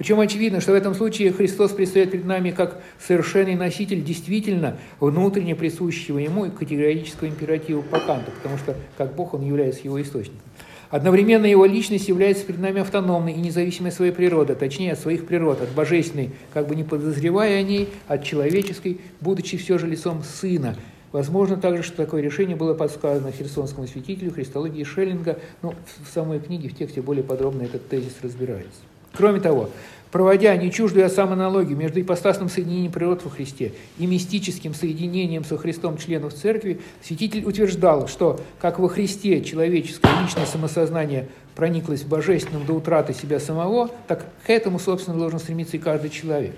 Причем 0.00 0.18
очевидно, 0.18 0.62
что 0.62 0.72
в 0.72 0.76
этом 0.76 0.94
случае 0.94 1.30
Христос 1.30 1.72
предстает 1.72 2.10
перед 2.10 2.24
нами 2.24 2.52
как 2.52 2.80
совершенный 3.06 3.54
носитель 3.54 4.02
действительно 4.02 4.78
внутренне 4.98 5.54
присущего 5.54 6.16
ему 6.16 6.50
категорического 6.50 7.28
императива 7.28 7.82
по 7.82 8.00
Канту, 8.00 8.30
потому 8.30 8.56
что 8.56 8.74
как 8.96 9.14
Бог 9.14 9.34
он 9.34 9.42
является 9.42 9.82
его 9.84 10.00
источником. 10.00 10.40
Одновременно 10.88 11.44
его 11.44 11.66
личность 11.66 12.08
является 12.08 12.46
перед 12.46 12.60
нами 12.60 12.80
автономной 12.80 13.34
и 13.34 13.40
независимой 13.40 13.90
от 13.90 13.94
своей 13.94 14.12
природы, 14.12 14.54
точнее 14.54 14.94
от 14.94 15.00
своих 15.00 15.26
природ, 15.26 15.60
от 15.60 15.68
божественной, 15.72 16.30
как 16.54 16.66
бы 16.66 16.76
не 16.76 16.82
подозревая 16.82 17.60
о 17.60 17.62
ней, 17.62 17.90
от 18.08 18.24
человеческой, 18.24 19.02
будучи 19.20 19.58
все 19.58 19.76
же 19.76 19.86
лицом 19.86 20.22
Сына. 20.22 20.76
Возможно 21.12 21.58
также, 21.58 21.82
что 21.82 21.98
такое 21.98 22.22
решение 22.22 22.56
было 22.56 22.72
подсказано 22.72 23.32
херсонскому 23.32 23.86
святителю 23.86 24.32
христологии 24.32 24.82
Шеллинга, 24.82 25.38
но 25.60 25.74
в 26.04 26.10
самой 26.10 26.40
книге, 26.40 26.70
в 26.70 26.74
тексте 26.74 27.02
более 27.02 27.22
подробно 27.22 27.64
этот 27.64 27.86
тезис 27.86 28.14
разбирается. 28.22 28.80
Кроме 29.12 29.40
того, 29.40 29.70
проводя 30.10 30.56
не 30.56 30.70
чуждую 30.70 31.06
а 31.06 31.08
самоаналогию 31.08 31.76
между 31.76 32.00
ипостасным 32.00 32.48
соединением 32.48 32.92
природ 32.92 33.24
во 33.24 33.30
Христе 33.30 33.72
и 33.98 34.06
мистическим 34.06 34.74
соединением 34.74 35.44
со 35.44 35.56
Христом 35.56 35.98
членов 35.98 36.34
Церкви, 36.34 36.80
святитель 37.02 37.44
утверждал, 37.44 38.08
что 38.08 38.40
как 38.60 38.78
во 38.78 38.88
Христе 38.88 39.42
человеческое 39.42 40.22
личное 40.22 40.46
самосознание 40.46 41.28
прониклось 41.54 42.02
в 42.02 42.08
божественном 42.08 42.66
до 42.66 42.74
утраты 42.74 43.12
себя 43.12 43.40
самого, 43.40 43.90
так 44.08 44.24
к 44.46 44.50
этому, 44.50 44.78
собственно, 44.78 45.18
должен 45.18 45.38
стремиться 45.38 45.76
и 45.76 45.80
каждый 45.80 46.10
человек. 46.10 46.54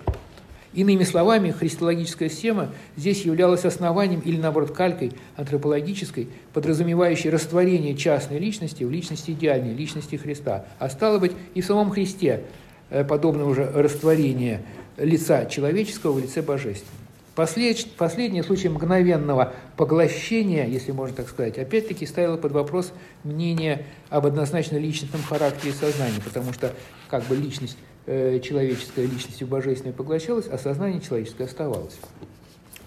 Иными 0.75 1.05
словами, 1.05 1.51
христологическая 1.51 2.31
схема 2.31 2.71
здесь 2.97 3.25
являлась 3.25 3.65
основанием 3.65 4.21
или, 4.21 4.39
наоборот, 4.39 4.73
калькой 4.73 5.13
антропологической, 5.37 6.29
подразумевающей 6.55 7.29
растворение 7.29 7.95
частной 7.95 8.39
личности 8.39 8.83
в 8.83 8.91
личности 8.91 9.33
идеальной, 9.33 9.75
личности 9.75 10.17
Христа. 10.17 10.65
А 10.79 10.89
стало 10.89 11.19
быть, 11.19 11.33
и 11.55 11.61
в 11.61 11.67
самом 11.67 11.91
Христе 11.91 12.45
э, 12.89 13.05
подобное 13.05 13.45
уже 13.45 13.71
растворение 13.71 14.63
лица 14.97 15.45
человеческого 15.45 16.13
в 16.13 16.21
лице 16.21 16.41
божественного. 16.41 17.03
Послед... 17.35 17.87
Последний 17.97 18.43
случай 18.43 18.69
мгновенного 18.69 19.55
поглощения, 19.77 20.67
если 20.67 20.93
можно 20.93 21.17
так 21.17 21.29
сказать, 21.29 21.59
опять-таки 21.59 22.07
ставило 22.07 22.37
под 22.37 22.53
вопрос 22.53 22.93
мнение 23.25 23.87
об 24.11 24.27
однозначно 24.27 24.77
личностном 24.77 25.23
характере 25.23 25.73
сознания, 25.73 26.21
потому 26.23 26.53
что 26.53 26.73
как 27.09 27.25
бы 27.25 27.37
личность 27.37 27.79
человеческая 28.07 29.07
личностью 29.07 29.47
божественной 29.47 29.95
поглощалась, 29.95 30.47
а 30.51 30.59
сознание 30.59 31.01
человеческое 31.01 31.45
оставалось. 31.45 31.95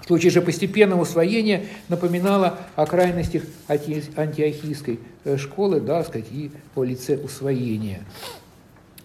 В 0.05 0.07
случае 0.07 0.29
же 0.29 0.41
постепенного 0.43 1.01
усвоения 1.01 1.65
напоминало 1.89 2.59
о 2.75 2.85
крайностях 2.85 3.41
антиохийской 3.67 4.99
э, 5.23 5.35
школы, 5.37 5.81
да, 5.81 6.03
сказать, 6.03 6.27
и 6.31 6.51
о 6.75 6.83
лице 6.83 7.17
усвоения. 7.17 8.01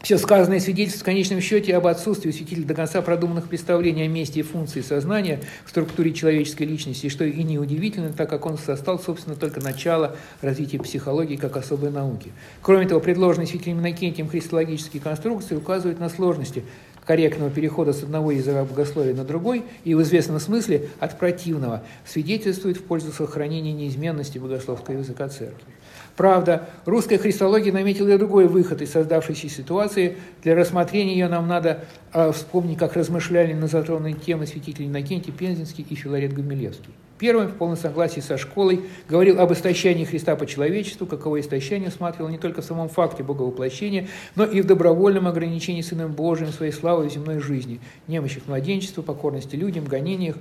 Все 0.03 0.17
сказанное 0.17 0.61
свидетельствует 0.61 1.03
в 1.03 1.05
конечном 1.05 1.41
счете 1.43 1.77
об 1.77 1.87
отсутствии 1.87 2.31
у 2.31 2.33
святителя 2.33 2.65
до 2.65 2.73
конца 2.75 3.03
продуманных 3.03 3.49
представлений 3.49 4.03
о 4.05 4.09
месте 4.09 4.41
и 4.41 4.43
функции 4.43 4.81
сознания 4.81 5.41
в 5.67 5.71
структуре 5.71 6.15
человеческой 6.15 6.63
личности, 6.63 7.11
что 7.11 7.25
и 7.25 7.43
неудивительно, 7.43 8.11
так 8.11 8.31
как 8.31 8.47
он 8.47 8.57
состал, 8.57 8.99
собственно, 8.99 9.37
только 9.37 9.61
начало 9.61 10.17
развития 10.41 10.79
психологии 10.79 11.37
как 11.37 11.59
особой 11.59 11.91
науки. 11.91 12.33
Кроме 12.63 12.89
того, 12.89 13.01
предложенные 13.01 13.47
святителем 13.47 13.81
Иннокентием 13.81 14.29
христологические 14.29 15.03
конструкции 15.03 15.55
указывают 15.55 16.01
на 16.01 16.09
сложности 16.09 16.65
корректного 17.05 17.51
перехода 17.51 17.93
с 17.93 18.03
одного 18.03 18.33
языка 18.33 18.65
богословия 18.65 19.15
на 19.15 19.25
другой 19.25 19.65
и 19.85 19.95
в 19.95 20.03
известном 20.03 20.41
смысле 20.41 20.89
от 20.99 21.19
противного 21.19 21.83
свидетельствует 22.07 22.79
в 22.79 22.85
пользу 22.85 23.13
сохранения 23.13 23.73
неизменности 23.73 24.39
богословского 24.39 24.97
языка 24.97 25.29
церкви. 25.29 25.75
Правда, 26.21 26.69
русская 26.85 27.17
христология 27.17 27.73
наметила 27.73 28.19
другой 28.19 28.47
выход 28.47 28.83
из 28.83 28.91
создавшейся 28.91 29.49
ситуации. 29.49 30.19
Для 30.43 30.55
рассмотрения 30.55 31.15
ее 31.15 31.29
нам 31.29 31.49
надо 31.49 31.87
э, 32.13 32.31
вспомнить, 32.33 32.77
как 32.77 32.95
размышляли 32.95 33.55
на 33.55 33.69
затронутые 33.69 34.17
темы 34.17 34.47
святители 34.47 34.85
Иннокентий 34.85 35.33
Пензенский 35.33 35.87
и 35.89 35.95
Филарет 35.95 36.35
Гумилевский. 36.35 36.93
Первым, 37.17 37.49
в 37.49 37.55
полном 37.55 37.79
согласии 37.79 38.21
со 38.21 38.37
школой, 38.37 38.83
говорил 39.09 39.41
об 39.41 39.51
истощении 39.55 40.05
Христа 40.05 40.37
по 40.37 40.45
человечеству, 40.45 41.07
каково 41.07 41.41
истощение 41.41 41.89
усматривал 41.89 42.29
не 42.29 42.37
только 42.37 42.61
в 42.61 42.67
самом 42.67 42.91
факте 42.91 43.23
боговоплощения, 43.23 44.09
но 44.37 44.45
и 44.45 44.61
в 44.61 44.67
добровольном 44.67 45.27
ограничении 45.27 45.81
Сыном 45.81 46.13
Божиим 46.13 46.53
своей 46.53 46.73
славы 46.73 47.09
в 47.09 47.11
земной 47.11 47.39
жизни, 47.39 47.81
немощи 48.09 48.43
младенчеству, 48.47 49.03
покорности 49.03 49.57
людям, 49.57 49.87
гонениях 49.87 50.37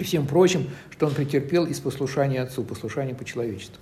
и 0.00 0.02
всем 0.02 0.26
прочим, 0.26 0.68
что 0.90 1.06
он 1.06 1.14
претерпел 1.14 1.64
из 1.66 1.78
послушания 1.78 2.42
Отцу, 2.42 2.64
послушания 2.64 3.14
по 3.14 3.24
человечеству. 3.24 3.80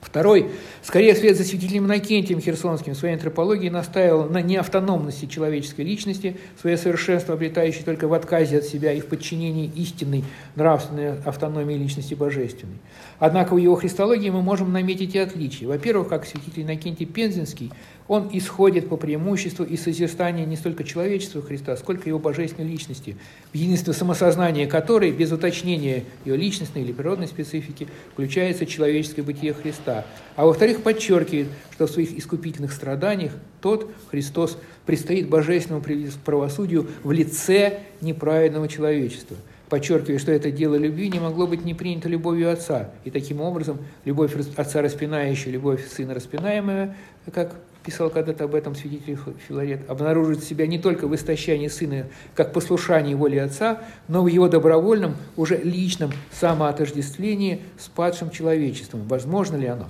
Второй, 0.00 0.50
скорее 0.82 1.14
вслед 1.14 1.36
за 1.36 1.44
святителем 1.44 1.84
Иннокентием 1.84 2.40
Херсонским 2.40 2.94
в 2.94 2.96
своей 2.96 3.14
антропологии 3.14 3.68
настаивал 3.68 4.28
на 4.30 4.40
неавтономности 4.40 5.26
человеческой 5.26 5.82
личности, 5.82 6.38
свое 6.60 6.78
совершенство, 6.78 7.34
обретающее 7.34 7.84
только 7.84 8.08
в 8.08 8.14
отказе 8.14 8.58
от 8.58 8.64
себя 8.64 8.92
и 8.92 9.00
в 9.00 9.06
подчинении 9.06 9.70
истинной 9.76 10.24
нравственной 10.56 11.18
автономии 11.22 11.74
личности 11.74 12.14
божественной. 12.14 12.78
Однако 13.18 13.54
в 13.54 13.58
его 13.58 13.76
христологии 13.76 14.30
мы 14.30 14.40
можем 14.40 14.72
наметить 14.72 15.14
и 15.14 15.18
отличия. 15.18 15.68
Во-первых, 15.68 16.08
как 16.08 16.24
святитель 16.24 16.62
Иннокентий 16.62 17.06
Пензенский, 17.06 17.70
он 18.10 18.28
исходит 18.32 18.88
по 18.88 18.96
преимуществу 18.96 19.64
из 19.64 19.84
созерцания 19.84 20.44
не 20.44 20.56
столько 20.56 20.82
человечества 20.82 21.42
Христа, 21.42 21.76
сколько 21.76 22.08
его 22.08 22.18
божественной 22.18 22.68
личности, 22.68 23.16
в 23.52 23.54
единство 23.54 23.92
самосознания 23.92 24.66
которой, 24.66 25.12
без 25.12 25.30
уточнения 25.30 26.02
ее 26.24 26.36
личностной 26.36 26.82
или 26.82 26.90
природной 26.90 27.28
специфики, 27.28 27.86
включается 28.12 28.66
человеческое 28.66 29.22
бытие 29.22 29.54
Христа. 29.54 30.04
А 30.34 30.44
во-вторых, 30.44 30.82
подчеркивает, 30.82 31.46
что 31.72 31.86
в 31.86 31.90
своих 31.92 32.18
искупительных 32.18 32.72
страданиях 32.72 33.30
тот, 33.60 33.88
Христос, 34.10 34.58
предстоит 34.86 35.28
божественному 35.28 35.84
правосудию 36.24 36.88
в 37.04 37.12
лице 37.12 37.78
неправедного 38.00 38.66
человечества– 38.66 39.36
подчеркивая, 39.68 40.18
что 40.18 40.32
это 40.32 40.50
дело 40.50 40.74
любви 40.74 41.08
не 41.08 41.20
могло 41.20 41.46
быть 41.46 41.64
не 41.64 41.74
принято 41.74 42.08
любовью 42.08 42.50
отца. 42.50 42.90
И 43.04 43.10
таким 43.10 43.40
образом 43.40 43.78
любовь 44.04 44.34
отца 44.56 44.82
распинающая, 44.82 45.52
любовь 45.52 45.88
сына 45.88 46.12
распинаемая, 46.12 46.96
как 47.32 47.54
писал 47.84 48.10
когда-то 48.10 48.44
об 48.44 48.54
этом 48.54 48.74
свидетель 48.74 49.18
Филарет, 49.48 49.88
обнаружит 49.88 50.44
себя 50.44 50.66
не 50.66 50.78
только 50.78 51.06
в 51.06 51.14
истощании 51.14 51.68
сына, 51.68 52.06
как 52.34 52.52
послушании 52.52 53.14
воли 53.14 53.36
отца, 53.36 53.82
но 54.08 54.22
в 54.22 54.26
его 54.26 54.48
добровольном, 54.48 55.16
уже 55.36 55.56
личном 55.56 56.12
самоотождествлении 56.32 57.60
с 57.78 57.88
падшим 57.88 58.30
человечеством. 58.30 59.02
Возможно 59.08 59.56
ли 59.56 59.66
оно? 59.66 59.88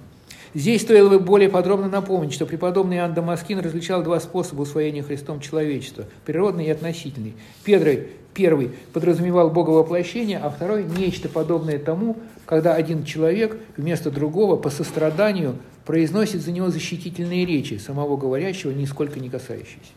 Здесь 0.53 0.83
стоило 0.83 1.09
бы 1.09 1.21
более 1.21 1.49
подробно 1.49 1.89
напомнить, 1.89 2.33
что 2.33 2.45
преподобный 2.45 2.97
Иоанн 2.97 3.15
Дамаскин 3.15 3.61
различал 3.61 4.03
два 4.03 4.19
способа 4.19 4.63
усвоения 4.63 5.03
Христом 5.03 5.39
человечества– 5.39 6.07
природный 6.27 6.67
и 6.67 6.71
относительный. 6.71 7.35
Первый, 7.63 8.09
первый 8.35 8.73
подразумевал 8.93 9.51
боговоплощение, 9.51 10.39
а 10.39 10.51
второй– 10.51 10.85
нечто 10.99 11.29
подобное 11.29 11.79
тому, 11.79 12.17
когда 12.47 12.75
один 12.75 13.05
человек 13.05 13.59
вместо 13.77 14.11
другого 14.11 14.57
по 14.57 14.71
состраданию 14.71 15.55
произносит 15.91 16.43
за 16.43 16.53
него 16.53 16.71
защитительные 16.71 17.45
речи, 17.45 17.75
самого 17.75 18.17
говорящего 18.17 18.71
нисколько 18.71 19.19
не 19.19 19.29
касающиеся. 19.29 19.91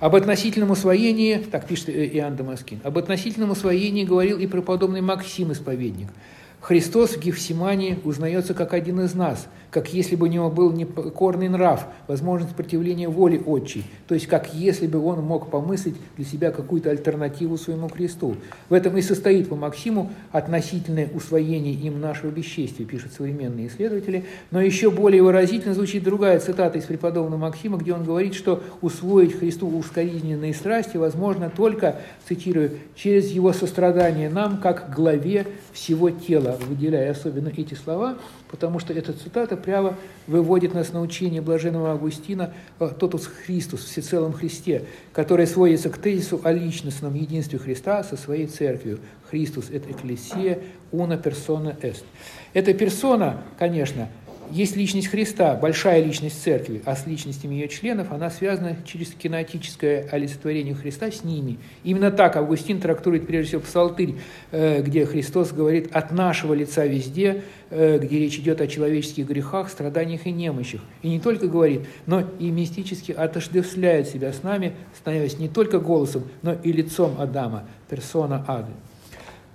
Об 0.00 0.16
относительном 0.16 0.72
усвоении, 0.72 1.36
так 1.36 1.68
пишет 1.68 1.90
Иоанн 1.90 2.34
Дамаскин, 2.34 2.80
об 2.82 2.98
относительном 2.98 3.52
усвоении 3.52 4.02
говорил 4.02 4.40
и 4.40 4.48
преподобный 4.48 5.00
Максим 5.00 5.52
Исповедник– 5.52 6.08
Христос 6.62 7.16
в 7.16 7.20
Гефсимании 7.20 7.98
узнается 8.04 8.54
как 8.54 8.72
один 8.72 9.00
из 9.00 9.14
нас, 9.14 9.48
как 9.72 9.92
если 9.92 10.14
бы 10.14 10.26
у 10.26 10.30
него 10.30 10.48
был 10.48 10.70
непокорный 10.70 11.48
нрав, 11.48 11.86
возможность 12.06 12.52
сопротивления 12.52 13.08
воли 13.08 13.42
отчей, 13.44 13.84
то 14.06 14.14
есть 14.14 14.28
как 14.28 14.54
если 14.54 14.86
бы 14.86 15.04
он 15.04 15.24
мог 15.24 15.50
помыслить 15.50 15.96
для 16.16 16.24
себя 16.24 16.52
какую-то 16.52 16.90
альтернативу 16.90 17.56
своему 17.56 17.88
кресту. 17.88 18.36
В 18.68 18.74
этом 18.74 18.96
и 18.96 19.02
состоит 19.02 19.48
по 19.48 19.56
Максиму 19.56 20.12
относительное 20.30 21.08
усвоение 21.12 21.74
им 21.74 22.00
нашего 22.00 22.30
бесчестия, 22.30 22.86
пишут 22.86 23.12
современные 23.12 23.66
исследователи, 23.66 24.24
но 24.52 24.60
еще 24.60 24.92
более 24.92 25.24
выразительно 25.24 25.74
звучит 25.74 26.04
другая 26.04 26.38
цитата 26.38 26.78
из 26.78 26.84
преподобного 26.84 27.40
Максима, 27.40 27.76
где 27.76 27.92
он 27.92 28.04
говорит, 28.04 28.34
что 28.34 28.62
усвоить 28.82 29.36
Христу 29.36 29.66
ускорительные 29.68 30.54
страсти 30.54 30.96
возможно 30.96 31.50
только, 31.50 31.96
цитирую, 32.28 32.70
через 32.94 33.30
его 33.30 33.52
сострадание 33.52 34.30
нам, 34.30 34.58
как 34.58 34.94
главе 34.94 35.46
всего 35.72 36.10
тела, 36.10 36.51
выделяя 36.56 37.10
особенно 37.10 37.48
эти 37.48 37.74
слова, 37.74 38.18
потому 38.50 38.78
что 38.78 38.92
эта 38.92 39.12
цитата 39.12 39.56
прямо 39.56 39.96
выводит 40.26 40.74
нас 40.74 40.92
на 40.92 41.00
учение 41.00 41.40
блаженного 41.40 41.92
Августина 41.92 42.54
«Тотус 42.78 43.26
Христус» 43.26 43.84
всецелом 43.84 44.32
Христе, 44.32 44.84
которое 45.12 45.46
сводится 45.46 45.90
к 45.90 45.98
тезису 45.98 46.40
о 46.44 46.52
личностном 46.52 47.14
единстве 47.14 47.58
Христа 47.58 48.02
со 48.04 48.16
своей 48.16 48.46
церковью. 48.46 49.00
Христус– 49.30 49.70
это 49.72 49.90
экклесия, 49.90 50.58
уна 50.90 51.16
персона 51.16 51.76
эст. 51.80 52.04
Эта 52.52 52.74
персона, 52.74 53.42
конечно, 53.58 54.08
есть 54.52 54.76
личность 54.76 55.08
Христа, 55.08 55.54
большая 55.54 56.04
личность 56.04 56.42
церкви, 56.42 56.82
а 56.84 56.94
с 56.94 57.06
личностями 57.06 57.54
ее 57.54 57.68
членов 57.68 58.12
она 58.12 58.28
связана 58.28 58.76
через 58.84 59.08
кинетическое 59.08 60.06
олицетворение 60.10 60.74
Христа 60.74 61.10
с 61.10 61.24
ними. 61.24 61.58
Именно 61.84 62.10
так 62.10 62.36
Августин 62.36 62.78
трактует 62.78 63.26
прежде 63.26 63.48
всего 63.48 63.62
псалтырь, 63.62 64.16
э, 64.50 64.82
где 64.82 65.06
Христос 65.06 65.52
говорит 65.52 65.88
«от 65.92 66.12
нашего 66.12 66.52
лица 66.52 66.84
везде», 66.84 67.44
э, 67.70 67.98
где 67.98 68.18
речь 68.18 68.36
идет 68.38 68.60
о 68.60 68.66
человеческих 68.66 69.26
грехах, 69.26 69.70
страданиях 69.70 70.26
и 70.26 70.30
немощах. 70.30 70.82
И 71.00 71.08
не 71.08 71.18
только 71.18 71.48
говорит, 71.48 71.86
но 72.04 72.22
и 72.38 72.50
мистически 72.50 73.12
отождествляет 73.12 74.06
себя 74.08 74.34
с 74.34 74.42
нами, 74.42 74.74
становясь 74.94 75.38
не 75.38 75.48
только 75.48 75.78
голосом, 75.78 76.24
но 76.42 76.52
и 76.52 76.72
лицом 76.72 77.18
Адама, 77.18 77.64
персона 77.88 78.44
Ады. 78.46 78.72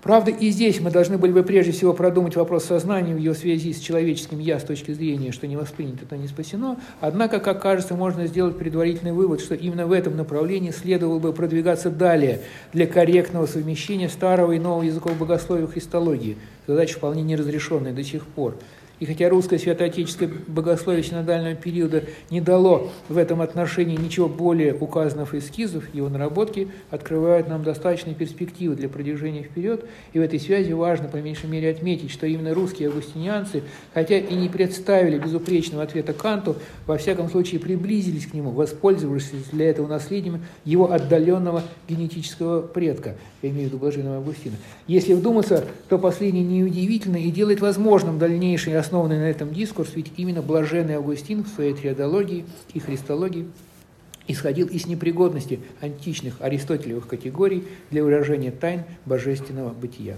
Правда, 0.03 0.29
и 0.29 0.51
здесь 0.51 0.79
мы 0.79 0.91
должны 0.91 1.17
были 1.17 1.31
бы 1.31 1.43
прежде 1.43 1.71
всего 1.71 1.91
продумать 1.91 2.35
вопрос 2.35 2.65
сознания 2.65 3.15
в 3.15 3.17
ее 3.17 3.33
связи 3.33 3.73
с 3.73 3.79
человеческим 3.79 4.39
«я» 4.39 4.59
с 4.59 4.63
точки 4.63 4.91
зрения, 4.91 5.31
что 5.31 5.47
не 5.47 5.57
воспринято, 5.57 6.05
то 6.05 6.15
не 6.15 6.27
спасено. 6.27 6.77
Однако, 7.01 7.39
как 7.39 7.61
кажется, 7.61 7.95
можно 7.95 8.27
сделать 8.27 8.57
предварительный 8.57 9.11
вывод, 9.11 9.41
что 9.41 9.55
именно 9.55 9.87
в 9.87 9.91
этом 9.91 10.15
направлении 10.15 10.69
следовало 10.69 11.17
бы 11.17 11.33
продвигаться 11.33 11.89
далее 11.89 12.41
для 12.73 12.85
корректного 12.85 13.47
совмещения 13.47 14.07
старого 14.07 14.51
и 14.51 14.59
нового 14.59 14.83
языков 14.83 15.17
богословия 15.17 15.65
и 15.65 15.67
христологии. 15.67 16.37
Задача 16.67 16.97
вполне 16.97 17.23
неразрешенная 17.23 17.91
до 17.91 18.03
сих 18.03 18.27
пор. 18.27 18.55
И 18.99 19.05
хотя 19.05 19.29
русское 19.29 19.59
святоотеческое 19.59 20.29
богословие 20.47 21.03
синодального 21.03 21.53
периода 21.53 22.03
не 22.31 22.41
дало 22.41 22.89
в 23.09 23.17
этом 23.17 23.41
отношении 23.41 23.95
ничего 23.95 24.27
более 24.27 24.73
указанных 24.73 25.35
эскизов, 25.35 25.93
его 25.93 26.09
наработки 26.09 26.69
открывают 26.89 27.47
нам 27.47 27.63
достаточные 27.63 28.15
перспективы 28.15 28.75
для 28.75 28.89
продвижения 28.89 29.43
вперед, 29.43 29.85
и 30.13 30.19
в 30.19 30.21
этой 30.23 30.39
связи 30.39 30.73
важно 30.73 31.07
по 31.09 31.17
меньшей 31.17 31.47
мере 31.47 31.69
отметить, 31.69 32.09
что 32.09 32.25
именно 32.25 32.55
русские 32.55 32.89
августинианцы, 32.89 33.63
хотя 33.93 34.17
и 34.17 34.33
не 34.33 34.49
представили 34.49 35.19
безупречного 35.19 35.83
ответа 35.83 36.13
Канту, 36.13 36.55
во 36.87 36.97
всяком 36.97 37.29
случае 37.29 37.59
приблизились 37.59 38.25
к 38.25 38.33
нему, 38.33 38.49
воспользовавшись 38.49 39.31
для 39.51 39.69
этого 39.69 39.87
наследием 39.87 40.41
его 40.65 40.91
отдаленного 40.91 41.61
генетического 41.87 42.61
предка, 42.61 43.15
я 43.43 43.49
имею 43.49 43.65
в 43.65 43.67
виду 43.67 43.77
блаженного 43.77 44.17
Августина. 44.17 44.55
Если 44.87 45.13
вдуматься, 45.13 45.65
то 45.87 45.99
последний 45.99 46.43
неудивительно 46.43 47.17
и 47.17 47.29
делает 47.29 47.61
возможным 47.61 48.17
дальнейшее 48.17 48.79
основанный 48.87 49.19
на 49.19 49.29
этом 49.29 49.53
дискурс, 49.53 49.91
ведь 49.95 50.13
именно 50.15 50.41
блаженный 50.41 50.95
Августин 50.95 51.43
в 51.43 51.49
своей 51.49 51.73
триадологии 51.73 52.45
и 52.73 52.79
христологии 52.79 53.47
исходил 54.27 54.67
из 54.67 54.87
непригодности 54.87 55.59
античных 55.81 56.35
аристотелевых 56.39 57.05
категорий 57.05 57.65
для 57.91 58.03
выражения 58.03 58.51
тайн 58.51 58.83
божественного 59.05 59.71
бытия. 59.71 60.15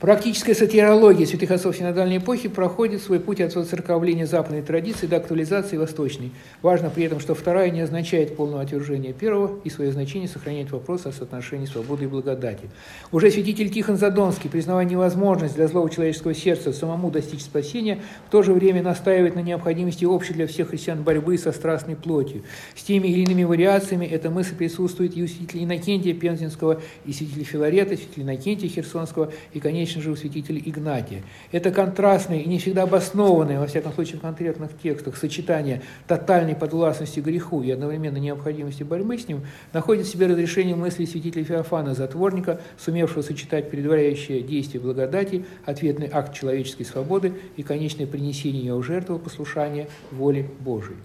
Практическая 0.00 0.54
сатирология 0.54 1.26
святых 1.26 1.50
отцов 1.50 1.76
синодальной 1.76 2.18
эпохи 2.18 2.48
проходит 2.48 3.02
свой 3.02 3.18
путь 3.18 3.40
от 3.40 3.52
церковления 3.52 4.26
западной 4.26 4.62
традиции 4.62 5.08
до 5.08 5.16
актуализации 5.16 5.76
восточной. 5.76 6.30
Важно 6.62 6.88
при 6.88 7.02
этом, 7.02 7.18
что 7.18 7.34
вторая 7.34 7.68
не 7.70 7.80
означает 7.80 8.36
полного 8.36 8.62
отвержения 8.62 9.12
первого 9.12 9.58
и 9.64 9.70
свое 9.70 9.90
значение 9.90 10.28
сохраняет 10.28 10.70
вопрос 10.70 11.06
о 11.06 11.10
соотношении 11.10 11.66
свободы 11.66 12.04
и 12.04 12.06
благодати. 12.06 12.70
Уже 13.10 13.32
святитель 13.32 13.70
Тихон 13.70 13.96
Задонский, 13.96 14.48
признавая 14.48 14.84
невозможность 14.84 15.56
для 15.56 15.66
злого 15.66 15.90
человеческого 15.90 16.32
сердца 16.32 16.72
самому 16.72 17.10
достичь 17.10 17.42
спасения, 17.42 17.98
в 18.28 18.30
то 18.30 18.44
же 18.44 18.52
время 18.52 18.84
настаивает 18.84 19.34
на 19.34 19.40
необходимости 19.40 20.04
общей 20.04 20.32
для 20.32 20.46
всех 20.46 20.68
христиан 20.68 21.02
борьбы 21.02 21.36
со 21.38 21.50
страстной 21.50 21.96
плотью. 21.96 22.44
С 22.76 22.84
теми 22.84 23.08
или 23.08 23.22
иными 23.22 23.42
вариациями 23.42 24.06
эта 24.06 24.30
мысль 24.30 24.54
присутствует 24.54 25.16
и 25.16 25.24
у 25.24 25.26
святителя 25.26 25.64
Иннокентия 25.64 26.14
Пензенского, 26.14 26.80
и 27.04 27.12
святителя 27.12 27.44
Филарета, 27.44 27.96
святителя 27.96 28.22
Иннокентия 28.22 28.68
Херсонского, 28.68 29.32
и, 29.52 29.58
конечно, 29.58 29.87
конечно 29.88 30.02
же, 30.02 30.10
у 30.10 30.16
святителя 30.16 30.60
Игнатия. 30.62 31.22
Это 31.50 31.70
контрастное 31.70 32.40
и 32.40 32.48
не 32.48 32.58
всегда 32.58 32.82
обоснованное, 32.82 33.58
во 33.58 33.66
всяком 33.66 33.94
случае 33.94 34.18
в 34.18 34.20
конкретных 34.20 34.70
текстах, 34.82 35.16
сочетание 35.16 35.80
тотальной 36.06 36.54
подвластности 36.54 37.20
греху 37.20 37.62
и 37.62 37.70
одновременно 37.70 38.18
необходимости 38.18 38.82
борьбы 38.82 39.16
с 39.16 39.26
ним 39.26 39.46
находит 39.72 40.06
в 40.06 40.10
себе 40.10 40.26
разрешение 40.26 40.76
мысли 40.76 41.06
святителя 41.06 41.42
Феофана, 41.42 41.94
затворника, 41.94 42.60
сумевшего 42.76 43.22
сочетать 43.22 43.70
предваряющее 43.70 44.42
действие 44.42 44.82
благодати, 44.82 45.46
ответный 45.64 46.10
акт 46.12 46.34
человеческой 46.34 46.84
свободы 46.84 47.32
и 47.56 47.62
конечное 47.62 48.06
принесение 48.06 48.64
ее 48.64 48.74
в 48.74 48.82
жертву 48.82 49.18
послушания 49.18 49.88
воле 50.10 50.50
Божией. 50.60 50.98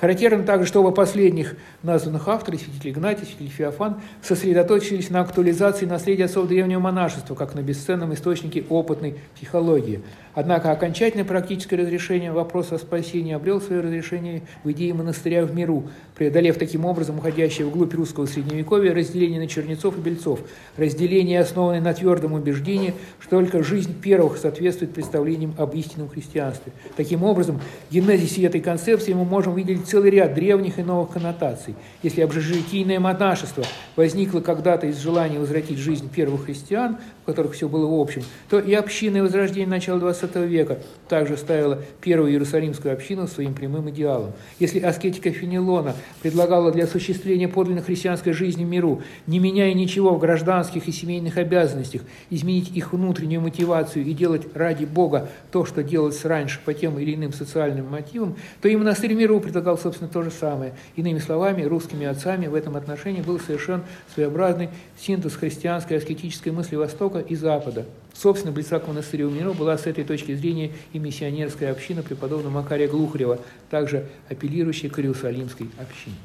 Характерно 0.00 0.44
также, 0.44 0.66
что 0.66 0.80
оба 0.80 0.92
последних 0.92 1.56
названных 1.82 2.26
авторы, 2.26 2.56
святитель 2.56 2.90
Игнатий, 2.90 3.26
святитель 3.26 3.50
Феофан, 3.50 4.00
сосредоточились 4.22 5.10
на 5.10 5.20
актуализации 5.20 5.84
наследия 5.84 6.24
отцов 6.24 6.48
древнего 6.48 6.80
монашества, 6.80 7.34
как 7.34 7.54
на 7.54 7.60
бесценном 7.60 8.14
источнике 8.14 8.64
опытной 8.68 9.16
психологии– 9.34 10.00
Однако 10.34 10.70
окончательное 10.70 11.24
практическое 11.24 11.76
разрешение 11.76 12.30
вопроса 12.30 12.76
о 12.76 12.78
спасении 12.78 13.34
обрел 13.34 13.60
свое 13.60 13.80
разрешение 13.80 14.42
в 14.62 14.70
идее 14.70 14.94
монастыря 14.94 15.44
в 15.44 15.54
миру, 15.54 15.88
преодолев 16.14 16.56
таким 16.56 16.84
образом 16.84 17.18
уходящее 17.18 17.66
вглубь 17.66 17.94
русского 17.94 18.26
средневековья 18.26 18.94
разделение 18.94 19.40
на 19.40 19.48
чернецов 19.48 19.98
и 19.98 20.00
бельцов, 20.00 20.40
разделение, 20.76 21.40
основанное 21.40 21.80
на 21.80 21.94
твердом 21.94 22.34
убеждении, 22.34 22.94
что 23.18 23.30
только 23.30 23.62
жизнь 23.64 23.98
первых 24.00 24.36
соответствует 24.36 24.92
представлениям 24.92 25.54
об 25.58 25.74
истинном 25.74 26.08
христианстве. 26.08 26.72
Таким 26.96 27.24
образом, 27.24 27.60
в 27.88 27.92
генезисе 27.92 28.44
этой 28.44 28.60
концепции 28.60 29.12
мы 29.14 29.24
можем 29.24 29.54
видеть 29.56 29.86
целый 29.86 30.10
ряд 30.10 30.34
древних 30.34 30.78
и 30.78 30.82
новых 30.82 31.10
коннотаций. 31.10 31.74
Если 32.02 32.20
общежитийное 32.20 33.00
монашество 33.00 33.64
возникло 33.96 34.40
когда-то 34.40 34.86
из 34.86 34.98
желания 34.98 35.38
возвратить 35.38 35.78
жизнь 35.78 36.08
первых 36.08 36.44
христиан, 36.44 36.98
в 37.22 37.26
которых 37.26 37.54
все 37.54 37.68
было 37.68 37.86
в 37.86 37.98
общем, 37.98 38.22
то 38.48 38.60
и 38.60 38.74
общинное 38.74 39.22
возрождение 39.22 39.68
начала 39.68 39.98
20 39.98 40.19
XX 40.20 40.46
века 40.46 40.78
также 41.08 41.36
ставила 41.36 41.78
первую 42.00 42.30
Иерусалимскую 42.32 42.92
общину 42.94 43.26
своим 43.26 43.54
прямым 43.54 43.90
идеалом. 43.90 44.32
Если 44.58 44.78
аскетика 44.80 45.30
Фенелона 45.30 45.94
предлагала 46.22 46.70
для 46.72 46.84
осуществления 46.84 47.48
подлинной 47.48 47.82
христианской 47.82 48.32
жизни 48.32 48.64
миру, 48.64 49.02
не 49.26 49.38
меняя 49.38 49.72
ничего 49.74 50.14
в 50.14 50.18
гражданских 50.18 50.88
и 50.88 50.92
семейных 50.92 51.36
обязанностях, 51.36 52.02
изменить 52.30 52.70
их 52.76 52.92
внутреннюю 52.92 53.40
мотивацию 53.40 54.04
и 54.04 54.12
делать 54.12 54.46
ради 54.54 54.84
Бога 54.84 55.28
то, 55.50 55.64
что 55.64 55.82
делалось 55.82 56.24
раньше 56.24 56.60
по 56.64 56.74
тем 56.74 56.98
или 56.98 57.14
иным 57.14 57.32
социальным 57.32 57.90
мотивам, 57.90 58.36
то 58.60 58.68
и 58.68 58.76
монастырь 58.76 59.14
миру 59.14 59.40
предлагал, 59.40 59.78
собственно, 59.78 60.10
то 60.10 60.22
же 60.22 60.30
самое. 60.30 60.74
Иными 60.96 61.18
словами, 61.18 61.62
русскими 61.62 62.06
отцами 62.06 62.46
в 62.46 62.54
этом 62.54 62.76
отношении 62.76 63.22
был 63.22 63.40
совершен 63.40 63.82
своеобразный 64.14 64.70
синтез 64.98 65.34
христианской 65.34 65.96
аскетической 65.96 66.52
мысли 66.52 66.76
Востока 66.76 67.18
и 67.18 67.34
Запада. 67.34 67.86
Собственно, 68.20 68.52
Блицак 68.52 68.86
монастыря 68.86 69.26
у 69.26 69.30
Миро 69.30 69.54
была 69.54 69.78
с 69.78 69.86
этой 69.86 70.04
точки 70.04 70.34
зрения 70.34 70.72
и 70.92 70.98
миссионерская 70.98 71.72
община 71.72 72.02
преподобного 72.02 72.52
Макария 72.52 72.86
Глухарева, 72.86 73.38
также 73.70 74.08
апеллирующая 74.28 74.90
к 74.90 74.98
Иерусалимской 74.98 75.70
общине. 75.78 76.16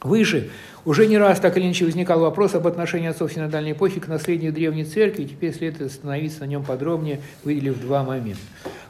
Выше 0.00 0.48
уже 0.84 1.08
не 1.08 1.18
раз 1.18 1.40
так 1.40 1.56
или 1.56 1.64
иначе 1.64 1.84
возникал 1.84 2.20
вопрос 2.20 2.54
об 2.54 2.68
отношении 2.68 3.08
отцов 3.08 3.32
синодальной 3.32 3.72
эпохи 3.72 3.98
к 3.98 4.06
наследию 4.06 4.52
Древней 4.52 4.84
Церкви, 4.84 5.24
и 5.24 5.26
теперь 5.26 5.52
следует 5.52 5.90
остановиться 5.90 6.40
на 6.40 6.44
нем 6.44 6.62
подробнее, 6.62 7.20
выделив 7.42 7.80
два 7.80 8.04
момента. 8.04 8.40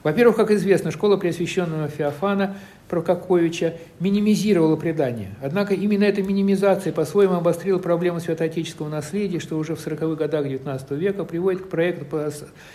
Во-первых, 0.02 0.36
как 0.36 0.50
известно, 0.50 0.90
школа 0.90 1.16
Преосвященного 1.16 1.88
Феофана 1.88 2.58
Прокоповича 2.88 3.74
минимизировала 4.00 4.76
предание. 4.76 5.28
Однако 5.42 5.74
именно 5.74 6.04
эта 6.04 6.22
минимизация 6.22 6.92
по-своему 6.92 7.34
обострила 7.34 7.78
проблему 7.78 8.18
святоотеческого 8.18 8.88
наследия, 8.88 9.40
что 9.40 9.58
уже 9.58 9.74
в 9.74 9.86
40-х 9.86 10.14
годах 10.16 10.46
XIX 10.46 10.96
века 10.96 11.24
приводит 11.24 11.62
к 11.62 11.68
проекту 11.68 12.06
по 12.06 12.30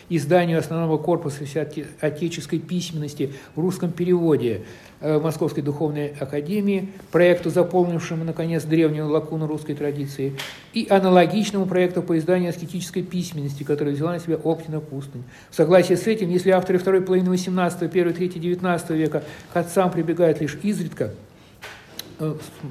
изданию 0.10 0.60
основного 0.60 0.98
корпуса 0.98 1.46
святоотеческой 1.46 2.60
письменности 2.60 3.34
в 3.56 3.62
русском 3.62 3.92
переводе 3.92 4.64
Московской 5.04 5.62
Духовной 5.64 6.14
Академии, 6.20 6.90
проекту, 7.12 7.50
заполнившему, 7.50 8.24
наконец, 8.24 8.64
древнюю 8.64 9.10
лакуну 9.10 9.48
русской 9.48 9.74
традиции, 9.74 10.38
и 10.74 10.88
аналогичному 10.90 11.66
проекту 11.66 12.02
по 12.02 12.18
изданию 12.18 12.50
аскетической 12.50 13.04
письменности, 13.04 13.64
который 13.64 13.94
взяла 13.94 14.14
на 14.14 14.20
себя 14.20 14.38
Оптина 14.44 14.80
Пустынь. 14.80 15.24
В 15.50 15.56
согласии 15.56 15.96
с 15.96 16.08
этим, 16.08 16.30
если 16.30 16.52
авторы 16.52 16.80
второй 16.80 17.02
половины 17.02 17.34
XVIII, 17.34 17.90
первой 17.90 18.14
трети 18.14 18.38
XIX 18.38 18.96
века 18.96 19.24
к 19.52 19.58
отцам 19.58 19.92
прибегают 19.92 20.40
лишь 20.40 20.58
изредка, 20.64 21.12
Э, 21.12 21.33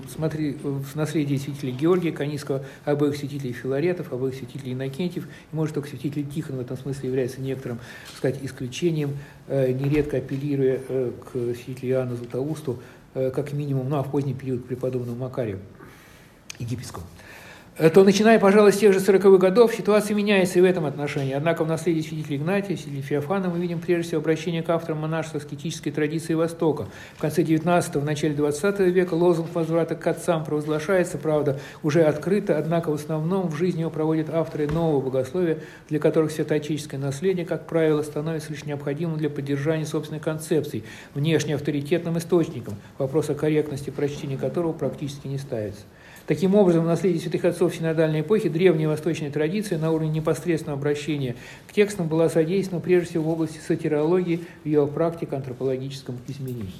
смотри, 0.09 0.53
в 0.63 0.95
наследии 0.95 1.37
святителя 1.37 1.73
Георгия 1.73 2.13
Каниского, 2.13 2.65
обоих 2.85 3.17
святителей 3.17 3.53
Филаретов, 3.53 4.13
обоих 4.13 4.35
святителей 4.35 4.73
Иннокентьев, 4.73 5.25
и, 5.25 5.57
может, 5.57 5.75
только 5.75 5.89
святитель 5.89 6.27
Тихон 6.27 6.57
в 6.57 6.61
этом 6.61 6.77
смысле 6.77 7.09
является 7.09 7.41
некоторым, 7.41 7.79
так 8.09 8.17
сказать, 8.17 8.39
исключением, 8.43 9.17
э, 9.49 9.73
нередко 9.73 10.19
апеллируя 10.19 10.81
э, 10.89 11.13
к 11.25 11.33
святителю 11.33 11.91
Иоанну 11.91 12.17
Златоусту, 12.17 12.81
как 13.15 13.53
минимум, 13.53 13.91
ну 13.91 13.97
а 13.97 14.03
в 14.03 14.11
поздний 14.11 14.33
период 14.33 14.63
к 14.63 14.67
преподобному 14.69 15.19
Макарию 15.19 15.59
египетскому 16.59 17.05
то 17.79 18.05
начиная, 18.05 18.39
пожалуй, 18.39 18.71
с 18.71 18.77
тех 18.77 18.93
же 18.93 18.99
40-х 18.99 19.39
годов, 19.39 19.73
ситуация 19.73 20.15
меняется 20.15 20.59
и 20.59 20.63
в 20.63 20.65
этом 20.67 20.85
отношении. 20.85 21.33
Однако 21.33 21.65
в 21.65 21.69
наследии 21.69 22.07
святителя 22.07 22.37
Игнатия, 22.37 22.77
святителя 22.77 23.01
Феофана 23.01 23.49
мы 23.49 23.59
видим 23.59 23.81
прежде 23.81 24.09
всего 24.09 24.21
обращение 24.21 24.63
к 24.63 24.69
авторам 24.69 24.99
монашества 24.99 25.41
аскетической 25.41 25.91
традиции 25.91 26.35
Востока. 26.35 26.89
В 27.17 27.21
конце 27.21 27.43
19-го, 27.43 28.01
в 28.01 28.05
начале 28.05 28.35
20 28.35 28.81
века 28.81 29.15
лозунг 29.15 29.55
возврата 29.55 29.95
к 29.95 30.07
отцам 30.07 30.45
провозглашается, 30.45 31.17
правда, 31.17 31.61
уже 31.83 32.03
открыто, 32.03 32.59
однако 32.59 32.91
в 32.91 32.95
основном 32.95 33.49
в 33.49 33.57
жизни 33.57 33.81
его 33.81 33.91
проводят 33.91 34.29
авторы 34.29 34.69
нового 34.69 35.01
богословия, 35.01 35.61
для 35.89 35.99
которых 35.99 36.31
святоотеческое 36.31 37.01
наследие, 37.01 37.47
как 37.47 37.67
правило, 37.67 38.03
становится 38.03 38.51
лишь 38.51 38.67
необходимым 38.67 39.17
для 39.17 39.31
поддержания 39.31 39.87
собственной 39.87 40.21
концепции, 40.21 40.85
внешне 41.15 41.55
авторитетным 41.55 42.19
источником, 42.19 42.75
вопрос 42.99 43.31
о 43.31 43.35
корректности 43.35 43.89
прочтения 43.89 44.37
которого 44.37 44.75
практически 44.75 45.27
не 45.27 45.39
ставится. 45.39 45.85
Таким 46.27 46.55
образом, 46.55 46.85
в 46.85 46.87
наследии 46.87 47.19
святых 47.19 47.45
отцов 47.45 47.75
синодальной 47.75 48.21
эпохи 48.21 48.49
древняя 48.49 48.89
восточная 48.89 49.31
традиция 49.31 49.79
на 49.79 49.91
уровне 49.91 50.11
непосредственного 50.11 50.79
обращения 50.79 51.35
к 51.67 51.73
текстам 51.73 52.07
была 52.07 52.29
задействована 52.29 52.83
прежде 52.83 53.11
всего 53.11 53.25
в 53.25 53.29
области 53.31 53.59
сатирологии 53.59 54.41
в 54.63 54.67
ее 54.67 54.87
практике 54.87 55.35
антропологическом 55.35 56.19
измерении. 56.29 56.73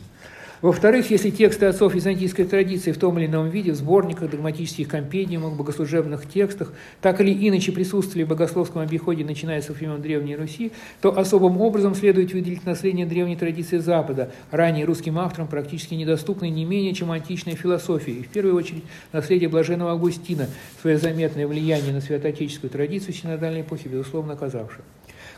Во-вторых, 0.63 1.11
если 1.11 1.31
тексты 1.31 1.67
отцов 1.67 1.93
византийской 1.93 2.45
традиции 2.45 2.93
в 2.93 2.99
том 2.99 3.19
или 3.19 3.27
ином 3.27 3.51
виде, 3.51 3.73
в 3.73 3.75
сборниках, 3.75 4.31
догматических 4.31 4.87
компедиумах, 4.87 5.55
богослужебных 5.55 6.29
текстах, 6.29 6.73
так 7.01 7.21
или 7.21 7.49
иначе 7.49 7.73
присутствовали 7.73 8.23
в 8.23 8.29
богословском 8.29 8.81
обиходе, 8.81 9.25
начиная 9.25 9.61
со 9.61 9.73
времен 9.73 10.01
Древней 10.01 10.37
Руси, 10.37 10.71
то 11.01 11.19
особым 11.19 11.61
образом 11.61 11.97
следует 11.97 12.33
выделить 12.33 12.65
наследие 12.65 13.07
древней 13.07 13.35
традиции 13.35 13.79
Запада, 13.79 14.31
ранее 14.53 14.85
русским 14.85 15.19
авторам 15.19 15.49
практически 15.49 15.95
недоступной 15.95 16.51
не 16.51 16.65
менее, 16.65 16.95
чем 16.95 17.11
античная 17.11 17.57
философия, 17.57 18.13
и 18.13 18.23
в 18.23 18.29
первую 18.29 18.55
очередь 18.55 18.85
наследие 19.13 19.49
блаженного 19.49 19.91
Августина, 19.91 20.47
свое 20.81 20.97
заметное 20.97 21.49
влияние 21.49 21.93
на 21.93 22.01
святоотеческую 22.01 22.71
традицию 22.71 23.15
синодальной 23.15 23.63
эпохи, 23.63 23.89
безусловно, 23.89 24.35
оказавшее. 24.35 24.85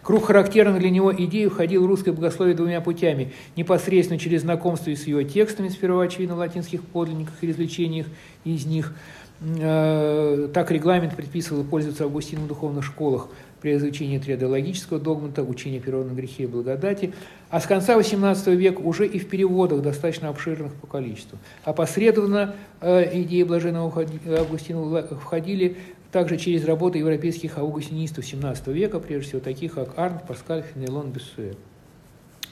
Круг 0.04 0.26
характерных 0.26 0.80
для 0.80 0.90
него 0.90 1.14
идей 1.14 1.48
входил 1.48 1.84
в 1.84 1.86
русское 1.86 2.12
богословие 2.12 2.54
двумя 2.54 2.82
путями. 2.82 3.32
Непосредственно 3.56 4.20
через 4.20 4.42
знакомство 4.42 4.94
с 4.94 5.06
ее 5.06 5.24
текстами, 5.24 5.68
сперва 5.68 6.02
очевидно 6.02 6.36
латинских 6.36 6.82
подлинниках 6.82 7.34
и 7.40 7.48
развлечениях 7.48 8.06
из 8.44 8.66
них. 8.66 8.94
Э, 9.40 10.48
так 10.52 10.70
регламент 10.70 11.16
предписывал 11.16 11.64
пользоваться 11.64 12.04
Августином 12.04 12.44
в 12.44 12.48
духовных 12.48 12.84
школах 12.84 13.28
при 13.60 13.76
изучении 13.76 14.18
триадологического 14.18 15.00
догмата, 15.00 15.42
учения 15.42 15.80
природы 15.80 16.10
на 16.10 16.14
грехе 16.14 16.44
и 16.44 16.46
благодати, 16.46 17.14
а 17.48 17.60
с 17.60 17.66
конца 17.66 17.98
XVIII 17.98 18.54
века 18.54 18.80
уже 18.80 19.06
и 19.06 19.18
в 19.18 19.26
переводах 19.28 19.80
достаточно 19.80 20.28
обширных 20.28 20.74
по 20.74 20.86
количеству. 20.86 21.38
Опосредованно 21.64 22.54
э, 22.80 23.22
идеи 23.22 23.42
блаженного 23.42 24.06
Августина 24.38 25.02
входили 25.20 25.78
также 26.14 26.36
через 26.36 26.64
работы 26.64 26.98
европейских 26.98 27.58
августинистов 27.58 28.24
XVII 28.24 28.72
века, 28.72 29.00
прежде 29.00 29.26
всего 29.30 29.40
таких 29.40 29.74
как 29.74 29.98
Арнт, 29.98 30.24
Паскаль, 30.24 30.62
Фенелон, 30.62 31.10
Бессуэ. 31.10 31.54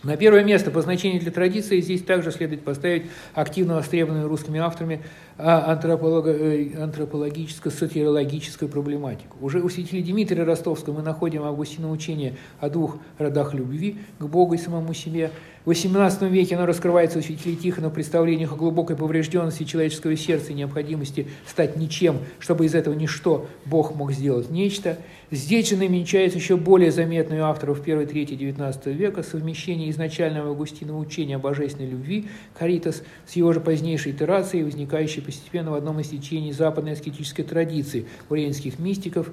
На 0.02 0.16
первое 0.16 0.42
место 0.42 0.72
по 0.72 0.82
значению 0.82 1.20
для 1.20 1.30
традиции 1.30 1.80
здесь 1.80 2.02
также 2.02 2.32
следует 2.32 2.64
поставить 2.64 3.04
активно 3.34 3.76
востребованную 3.76 4.26
русскими 4.26 4.58
авторами 4.58 5.02
а, 5.38 5.78
э, 5.82 6.82
антропологическо-сатирологическую 6.82 8.68
проблематику. 8.68 9.38
Уже 9.40 9.60
у 9.60 9.68
святителя 9.68 10.02
Дмитрия 10.02 10.44
Ростовского 10.44 10.94
мы 10.94 11.02
находим 11.02 11.42
Августина 11.42 11.90
учение 11.90 12.36
о 12.60 12.68
двух 12.68 12.98
родах 13.18 13.54
любви 13.54 13.98
к 14.18 14.24
Богу 14.24 14.54
и 14.54 14.58
самому 14.58 14.94
себе. 14.94 15.30
В 15.64 15.70
XVIII 15.70 16.28
веке 16.28 16.56
оно 16.56 16.66
раскрывается 16.66 17.20
у 17.20 17.22
святителя 17.22 17.54
Тихона 17.54 17.88
в 17.88 17.92
представлениях 17.92 18.52
о 18.52 18.56
глубокой 18.56 18.96
поврежденности 18.96 19.62
человеческого 19.62 20.16
сердца 20.16 20.50
и 20.50 20.54
необходимости 20.54 21.28
стать 21.46 21.76
ничем, 21.76 22.18
чтобы 22.40 22.66
из 22.66 22.74
этого 22.74 22.94
ничто 22.94 23.46
Бог 23.64 23.94
мог 23.94 24.10
сделать 24.10 24.50
нечто. 24.50 24.98
Здесь 25.30 25.70
же 25.70 25.76
намечается 25.76 26.36
еще 26.36 26.56
более 26.56 26.90
заметный 26.90 27.40
у 27.40 27.44
авторов 27.44 27.86
1-3 27.86 28.06
XIX 28.12 28.92
века 28.92 29.22
совмещение 29.22 29.88
изначального 29.90 30.50
Августина 30.50 30.98
учения 30.98 31.36
о 31.36 31.38
божественной 31.38 31.88
любви, 31.88 32.26
Каритас, 32.58 33.04
с 33.24 33.36
его 33.36 33.52
же 33.52 33.60
позднейшей 33.60 34.12
итерацией, 34.12 34.64
возникающей 34.64 35.21
постепенно 35.24 35.70
в 35.70 35.74
одном 35.74 36.00
из 36.00 36.08
течений 36.08 36.52
западной 36.52 36.92
аскетической 36.92 37.44
традиции 37.44 38.06
уренских 38.28 38.78
мистиков 38.78 39.30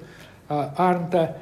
а, 0.48 0.74
Арнта, 0.76 1.38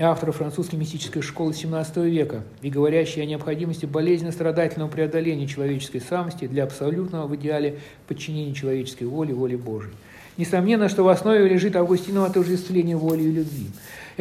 автора 0.00 0.32
французской 0.32 0.76
мистической 0.76 1.22
школы 1.22 1.52
XVII 1.52 2.08
века 2.08 2.42
и 2.60 2.68
говорящий 2.68 3.22
о 3.22 3.26
необходимости 3.26 3.86
болезненно-страдательного 3.86 4.88
преодоления 4.88 5.46
человеческой 5.46 6.00
самости 6.00 6.46
для 6.46 6.64
абсолютного 6.64 7.26
в 7.26 7.34
идеале 7.36 7.78
подчинения 8.06 8.52
человеческой 8.52 9.04
воли 9.04 9.32
воле 9.32 9.56
Божией. 9.56 9.94
Несомненно, 10.36 10.88
что 10.88 11.04
в 11.04 11.08
основе 11.08 11.46
лежит 11.48 11.76
Августиново 11.76 12.26
отождествление 12.26 12.96
воли 12.96 13.22
и 13.22 13.30
любви. 13.30 13.66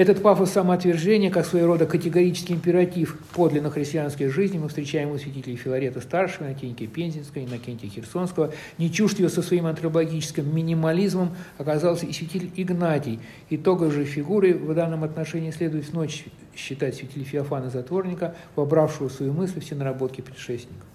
Этот 0.02 0.24
пафос 0.24 0.54
самоотвержения, 0.54 1.30
как 1.30 1.46
своего 1.46 1.68
рода 1.68 1.86
категорический 1.86 2.56
императив 2.56 3.20
подлинно 3.36 3.70
христианской 3.70 4.30
жизни, 4.30 4.58
мы 4.58 4.68
встречаем 4.68 5.12
у 5.12 5.20
святителей 5.20 5.58
Филарета 5.58 6.02
Старшего, 6.02 6.46
Иннокентия 6.46 6.88
Пензенского, 6.88 7.44
Иннокентия 7.44 7.88
Херсонского. 7.88 8.52
Не 8.80 8.92
чужд 8.92 9.20
его 9.20 9.30
со 9.30 9.44
своим 9.44 9.68
антропологическим 9.68 10.56
минимализмом 10.56 11.36
оказался 11.60 12.08
и 12.08 12.14
святитель 12.14 12.50
Игнатий. 12.56 13.20
Итоговой 13.52 13.92
же 13.92 14.04
фигурой 14.04 14.54
в 14.54 14.74
данном 14.74 15.04
отношении 15.04 15.52
следует 15.52 15.86
в 15.86 15.94
ночь 15.94 16.26
считать 16.56 16.96
святителя 16.96 17.24
Феофана 17.24 17.70
Затворника, 17.70 18.34
вобравшего 18.56 19.08
в 19.08 19.12
свою 19.12 19.34
мысль 19.34 19.60
все 19.60 19.76
наработки 19.76 20.22
предшественников. 20.22 20.88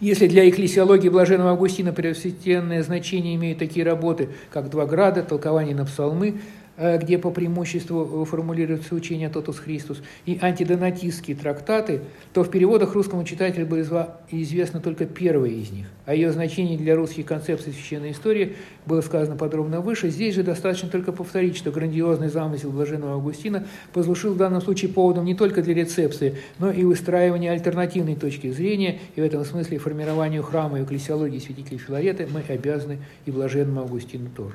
Если 0.00 0.26
для 0.26 0.50
экклесиологии 0.50 1.08
Блаженного 1.08 1.52
Августина 1.52 1.92
первостепенное 1.92 2.82
значение 2.82 3.36
имеют 3.36 3.60
такие 3.60 3.86
работы, 3.86 4.30
как 4.50 4.68
«Два 4.68 4.84
града», 4.84 5.22
«Толкование 5.22 5.76
на 5.76 5.86
псалмы», 5.86 6.40
где 6.76 7.18
по 7.18 7.30
преимуществу 7.30 8.22
э, 8.22 8.24
формулируется 8.24 8.94
учение 8.94 9.28
Тотус 9.28 9.58
Христус, 9.58 10.02
и 10.26 10.38
антидонатистские 10.40 11.36
трактаты, 11.36 12.00
то 12.32 12.42
в 12.42 12.50
переводах 12.50 12.94
русскому 12.94 13.24
читателю 13.24 13.66
было 13.66 14.16
известно 14.30 14.80
только 14.80 15.04
первое 15.06 15.50
из 15.50 15.70
них. 15.70 15.86
О 16.06 16.14
ее 16.14 16.32
значении 16.32 16.76
для 16.76 16.96
русских 16.96 17.26
концепций 17.26 17.72
священной 17.72 18.10
истории 18.10 18.56
было 18.86 19.00
сказано 19.02 19.36
подробно 19.36 19.80
выше. 19.80 20.10
Здесь 20.10 20.34
же 20.34 20.42
достаточно 20.42 20.88
только 20.88 21.12
повторить, 21.12 21.56
что 21.56 21.70
грандиозный 21.70 22.28
замысел 22.28 22.70
Блаженного 22.70 23.14
Августина 23.14 23.66
послужил 23.92 24.34
в 24.34 24.36
данном 24.36 24.60
случае 24.60 24.90
поводом 24.90 25.24
не 25.24 25.34
только 25.34 25.62
для 25.62 25.74
рецепции, 25.74 26.36
но 26.58 26.70
и 26.70 26.84
выстраивания 26.84 27.52
альтернативной 27.52 28.16
точки 28.16 28.50
зрения, 28.50 28.98
и 29.14 29.20
в 29.20 29.24
этом 29.24 29.44
смысле 29.44 29.78
формированию 29.78 30.42
храма 30.42 30.80
и 30.80 30.82
экклесиологии 30.82 31.38
святителей 31.38 31.78
Филарета 31.78 32.26
мы 32.32 32.42
обязаны 32.48 32.98
и 33.26 33.30
Блаженному 33.30 33.82
Августину 33.82 34.28
тоже. 34.34 34.54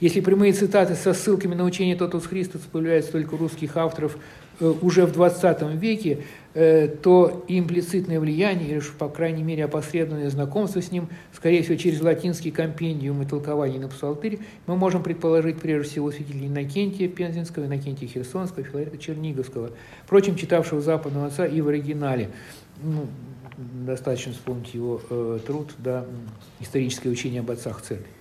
Если 0.00 0.20
прямые 0.20 0.54
цитаты 0.54 0.94
со 0.94 1.12
ссылками 1.12 1.54
на 1.54 1.64
учение 1.64 1.94
Тотус 1.94 2.24
Христос 2.24 2.62
появляются 2.62 3.12
только 3.12 3.34
у 3.34 3.36
русских 3.36 3.76
авторов 3.76 4.16
э, 4.58 4.72
уже 4.80 5.04
в 5.04 5.12
20 5.12 5.74
веке, 5.74 6.20
э, 6.54 6.88
то 6.88 7.44
имплицитное 7.48 8.18
влияние, 8.18 8.70
или, 8.70 8.82
по 8.98 9.10
крайней 9.10 9.42
мере, 9.42 9.66
опосредованное 9.66 10.30
знакомство 10.30 10.80
с 10.80 10.90
ним, 10.90 11.08
скорее 11.34 11.62
всего, 11.62 11.76
через 11.76 12.00
латинский 12.00 12.50
компендиум 12.50 13.20
и 13.20 13.26
толкование 13.26 13.78
на 13.78 13.88
псалтырь, 13.88 14.38
мы 14.66 14.74
можем 14.74 15.02
предположить 15.02 15.58
прежде 15.58 15.90
всего 15.90 16.10
святителей 16.10 16.46
Иннокентия 16.46 17.06
Пензенского, 17.06 17.66
Иннокентия 17.66 18.08
Херсонского, 18.08 18.64
Филарета 18.64 18.96
Черниговского, 18.96 19.72
впрочем, 20.06 20.34
читавшего 20.34 20.80
западного 20.80 21.26
отца 21.26 21.44
и 21.44 21.60
в 21.60 21.68
оригинале. 21.68 22.30
Ну, 22.82 23.06
достаточно 23.84 24.32
вспомнить 24.32 24.72
его 24.72 25.02
э, 25.10 25.40
труд, 25.46 25.74
да, 25.76 26.06
историческое 26.58 27.10
учение 27.10 27.40
об 27.40 27.50
отцах 27.50 27.82
церкви. 27.82 28.19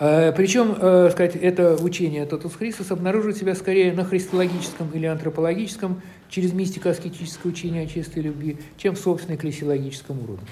Э, 0.00 0.32
Причем, 0.32 0.76
э, 0.80 1.10
сказать, 1.10 1.34
это 1.34 1.74
учение 1.74 2.24
Тотус 2.24 2.54
Христос 2.54 2.90
обнаруживает 2.90 3.36
себя 3.36 3.54
скорее 3.54 3.92
на 3.92 4.04
христологическом 4.04 4.90
или 4.92 5.06
антропологическом, 5.06 6.00
через 6.28 6.52
мистико-аскетическое 6.52 7.50
учение 7.50 7.82
о 7.82 7.86
чистой 7.86 8.20
любви, 8.20 8.58
чем 8.76 8.94
в 8.94 8.98
собственном 8.98 9.38
экклесиологическом 9.38 10.22
уровне. 10.22 10.46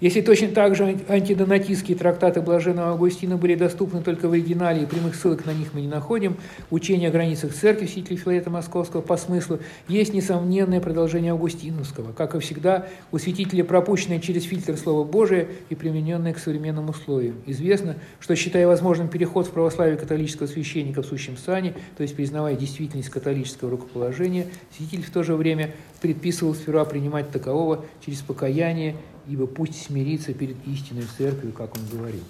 Если 0.00 0.20
точно 0.20 0.48
так 0.48 0.74
же 0.74 0.98
антидонатистские 1.08 1.96
трактаты 1.96 2.40
Блаженного 2.40 2.90
Августина 2.90 3.36
были 3.36 3.54
доступны 3.54 4.02
только 4.02 4.28
в 4.28 4.32
оригинале, 4.32 4.82
и 4.82 4.86
прямых 4.86 5.14
ссылок 5.14 5.46
на 5.46 5.52
них 5.52 5.72
мы 5.72 5.82
не 5.82 5.88
находим, 5.88 6.36
учение 6.70 7.08
о 7.08 7.12
границах 7.12 7.54
церкви 7.54 7.86
святителя 7.86 8.16
Филарета 8.16 8.50
Московского 8.50 9.00
по 9.00 9.16
смыслу 9.16 9.60
есть 9.88 10.12
несомненное 10.12 10.80
продолжение 10.80 11.32
Августиновского, 11.32 12.12
как 12.12 12.34
и 12.34 12.40
всегда, 12.40 12.86
у 13.12 13.18
святителя 13.18 13.64
пропущенное 13.64 14.18
через 14.18 14.44
фильтр 14.44 14.76
Слова 14.76 15.04
Божия 15.04 15.46
и 15.68 15.74
примененное 15.74 16.34
к 16.34 16.38
современным 16.38 16.88
условиям. 16.88 17.36
Известно, 17.46 17.96
что, 18.20 18.34
считая 18.34 18.66
возможным 18.66 19.08
переход 19.08 19.46
в 19.46 19.50
православие 19.50 19.96
католического 19.96 20.46
священника 20.46 21.02
в 21.02 21.06
сущем 21.06 21.36
сане, 21.36 21.74
то 21.96 22.02
есть 22.02 22.16
признавая 22.16 22.56
действительность 22.56 23.10
католического 23.10 23.70
рукоположения, 23.70 24.46
святитель 24.76 25.04
в 25.04 25.10
то 25.10 25.22
же 25.22 25.36
время 25.36 25.70
предписывал 26.00 26.54
сперва 26.54 26.84
принимать 26.84 27.30
такового 27.30 27.84
через 28.04 28.20
покаяние 28.20 28.96
ибо 29.28 29.46
пусть 29.46 29.86
смирится 29.86 30.32
перед 30.34 30.56
истинной 30.66 31.04
церковью, 31.16 31.52
как 31.52 31.74
он 31.76 31.82
говорил. 31.98 32.22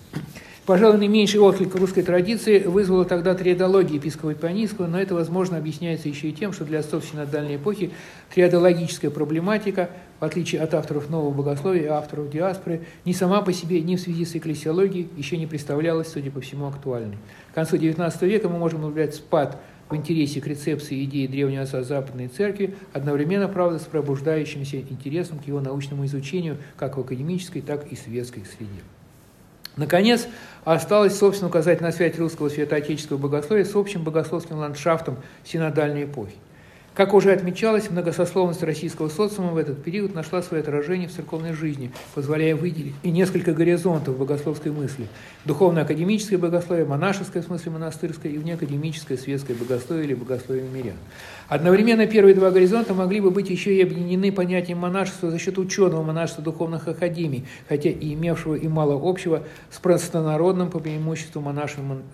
Пожалуй, 0.67 0.97
наименьший 0.97 1.41
отклик 1.41 1.75
русской 1.75 2.01
традиции 2.01 2.61
вызвала 2.61 3.05
тогда 3.05 3.35
триадология 3.35 3.97
епископа 3.97 4.33
Ипанийского, 4.33 4.87
но 4.87 4.99
это, 4.99 5.15
возможно, 5.15 5.59
объясняется 5.59 6.09
еще 6.09 6.31
и 6.31 6.33
тем, 6.33 6.55
что 6.55 6.65
для 6.65 6.79
отцов 6.79 7.05
синодальной 7.05 7.57
эпохи 7.57 7.91
триадологическая 8.35 9.11
проблематика, 9.11 9.91
в 10.21 10.25
отличие 10.25 10.63
от 10.63 10.73
авторов 10.73 11.11
нового 11.11 11.33
богословия 11.33 11.83
и 11.83 11.87
авторов 11.87 12.31
диаспоры, 12.31 12.87
ни 13.05 13.13
сама 13.13 13.43
по 13.43 13.53
себе, 13.53 13.83
ни 13.83 13.97
в 13.97 14.01
связи 14.01 14.25
с 14.25 14.37
экклесиологией 14.37 15.11
еще 15.19 15.37
не 15.37 15.47
представлялась, 15.47 16.09
судя 16.09 16.31
по 16.31 16.41
всему, 16.41 16.67
актуальной. 16.67 17.19
К 17.53 17.57
концу 17.57 17.77
XIX 17.77 18.27
века 18.27 18.49
мы 18.49 18.59
можем 18.59 18.81
наблюдать 18.81 19.15
спад 19.15 19.61
в 19.89 19.97
интересе 19.97 20.41
к 20.41 20.47
рецепции 20.47 21.05
идеи 21.05 21.27
древнего 21.27 21.63
отца 21.63 21.83
Западной 21.83 22.29
Церкви, 22.29 22.75
одновременно, 22.93 23.49
правда, 23.49 23.79
с 23.79 23.83
пробуждающимся 23.83 24.79
интересом 24.79 25.39
к 25.39 25.47
его 25.47 25.61
научному 25.61 26.07
изучению 26.07 26.59
как 26.77 26.97
в 26.97 27.01
академической, 27.01 27.61
так 27.61 27.87
и 27.93 27.97
светской 27.97 28.45
среде. 28.45 28.83
Наконец, 29.77 30.29
осталось, 30.65 31.19
собственно, 31.19 31.49
указать 31.49 31.81
на 31.81 31.91
связь 31.91 32.17
русского 32.19 32.49
святоотеческого 32.49 33.19
богословия 33.19 33.65
с 33.65 33.75
общим 33.75 34.05
богословским 34.05 34.57
ландшафтом 34.57 35.17
синодальной 35.45 36.05
эпохи. 36.05 36.35
Как 36.95 37.13
уже 37.13 37.33
отмечалось, 37.33 37.91
многосословность 37.91 38.63
российского 38.63 39.09
социума 39.09 39.51
в 39.51 39.57
этот 39.57 39.83
период 39.83 40.15
нашла 40.15 40.43
свое 40.43 40.63
отражение 40.63 41.09
в 41.09 41.13
церковной 41.13 41.53
жизни, 41.53 41.91
позволяя 42.15 42.55
выделить 42.55 42.95
и 43.03 43.11
несколько 43.11 43.53
горизонтов 43.53 44.17
богословской 44.17 44.71
мысли. 44.71 45.09
Духовно-академическое 45.45 46.39
богословие, 46.39 46.87
монашеское 46.87 47.43
в 47.43 47.47
смысле 47.47 47.73
монастырское 47.73 48.31
и 48.31 48.39
внеакадемическое 48.39 49.19
светское 49.19 49.57
богословие 49.57 50.05
или 50.05 50.15
богословие 50.15 50.69
мирян. 50.69 50.95
Одновременно 51.49 52.07
первые 52.07 52.37
два 52.37 52.53
горизонта 52.53 52.95
могли 52.95 53.21
бы 53.21 53.33
быть 53.33 53.51
еще 53.51 53.75
и 53.75 53.83
объединены 53.83 54.31
понятием 54.31 54.79
монашества 54.79 55.33
за 55.33 55.39
счет 55.41 55.59
ученого 55.59 56.05
монашества 56.05 56.45
духовных 56.45 56.87
академий, 56.87 57.45
хотя 57.69 57.91
и 57.91 58.15
имевшего 58.15 58.55
и 58.55 58.69
мало 58.69 59.01
общего 59.03 59.43
с 59.69 59.81
простонародным 59.81 60.71
по 60.71 60.79
преимуществу 60.79 61.41
монашеством, 61.41 62.05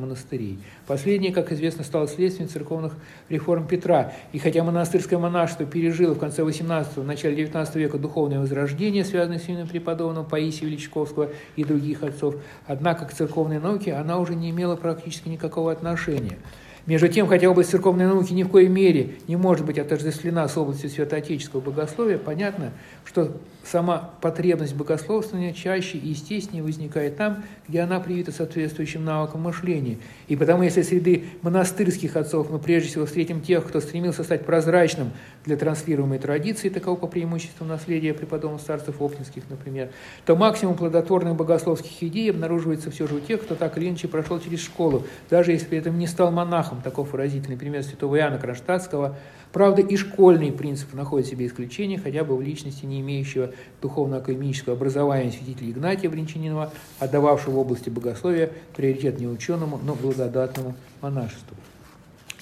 монастырей. 0.00 0.60
Последнее, 0.86 1.32
как 1.32 1.50
известно, 1.50 1.82
стало 1.82 2.06
следствием 2.06 2.48
церковных 2.48 2.92
реформ 3.28 3.66
Петра, 3.66 4.11
и 4.32 4.38
хотя 4.38 4.62
монастырское 4.64 5.18
монашество 5.18 5.66
пережило 5.66 6.14
в 6.14 6.18
конце 6.18 6.42
XVIII– 6.42 7.02
начале 7.04 7.44
XIX 7.44 7.78
века 7.78 7.98
духовное 7.98 8.40
возрождение, 8.40 9.04
связанное 9.04 9.38
с 9.38 9.48
именем 9.48 9.68
преподобного 9.68 10.24
Паисия 10.24 10.66
Величковского 10.66 11.30
и 11.56 11.64
других 11.64 12.02
отцов, 12.02 12.36
однако 12.66 13.04
к 13.04 13.12
церковной 13.12 13.60
науке 13.60 13.94
она 13.94 14.18
уже 14.18 14.34
не 14.34 14.50
имела 14.50 14.76
практически 14.76 15.28
никакого 15.28 15.72
отношения– 15.72 16.38
между 16.84 17.06
тем, 17.06 17.28
хотя 17.28 17.48
область 17.48 17.70
церковной 17.70 18.06
науки 18.06 18.32
ни 18.32 18.42
в 18.42 18.48
коей 18.48 18.68
мере 18.68 19.14
не 19.28 19.36
может 19.36 19.64
быть 19.64 19.78
отождествлена 19.78 20.48
с 20.48 20.56
областью 20.56 20.90
святоотеческого 20.90 21.60
богословия, 21.60 22.18
понятно, 22.18 22.72
что 23.04 23.36
сама 23.64 24.10
потребность 24.20 24.74
богословствования 24.74 25.52
чаще 25.52 25.98
и 25.98 26.08
естественнее 26.08 26.62
возникает 26.62 27.16
там, 27.16 27.44
где 27.68 27.80
она 27.80 28.00
привита 28.00 28.32
соответствующим 28.32 29.04
навыкам 29.04 29.42
мышления. 29.42 29.98
И 30.28 30.36
потому, 30.36 30.62
если 30.62 30.82
среди 30.82 31.24
монастырских 31.42 32.16
отцов 32.16 32.50
мы 32.50 32.58
прежде 32.58 32.88
всего 32.88 33.06
встретим 33.06 33.40
тех, 33.40 33.66
кто 33.66 33.80
стремился 33.80 34.24
стать 34.24 34.44
прозрачным 34.44 35.10
для 35.44 35.56
транслируемой 35.56 36.18
традиции, 36.18 36.68
такого 36.68 36.96
по 36.96 37.06
преимуществу 37.06 37.64
наследия 37.64 38.14
преподобных 38.14 38.60
старцев 38.60 39.00
Оптинских, 39.00 39.44
например, 39.48 39.90
то 40.26 40.36
максимум 40.36 40.76
плодотворных 40.76 41.36
богословских 41.36 42.02
идей 42.02 42.30
обнаруживается 42.30 42.90
все 42.90 43.06
же 43.06 43.16
у 43.16 43.20
тех, 43.20 43.42
кто 43.42 43.54
так 43.54 43.76
или 43.78 43.88
иначе 43.88 44.08
прошел 44.08 44.40
через 44.40 44.60
школу, 44.60 45.04
даже 45.30 45.52
если 45.52 45.66
при 45.66 45.78
этом 45.78 45.98
не 45.98 46.06
стал 46.06 46.30
монахом, 46.30 46.82
таков 46.82 47.12
выразительный 47.12 47.56
пример 47.56 47.82
святого 47.82 48.16
Иоанна 48.16 48.38
Кронштадтского. 48.38 49.16
Правда, 49.52 49.82
и 49.82 49.96
школьный 49.96 50.50
принцип 50.50 50.94
находит 50.94 51.28
себе 51.28 51.46
исключение, 51.46 51.98
хотя 51.98 52.24
бы 52.24 52.36
в 52.36 52.40
личности, 52.40 52.86
не 52.86 53.00
имеющего 53.00 53.51
духовно-академического 53.80 54.74
образования 54.74 55.30
святителя 55.30 55.70
Игнатия 55.70 56.08
Бринчанинова, 56.08 56.72
отдававшего 56.98 57.54
в 57.54 57.58
области 57.58 57.90
богословия 57.90 58.50
приоритет 58.76 59.18
не 59.18 59.26
ученому, 59.26 59.80
но 59.82 59.94
благодатному 59.94 60.74
монашеству. 61.00 61.56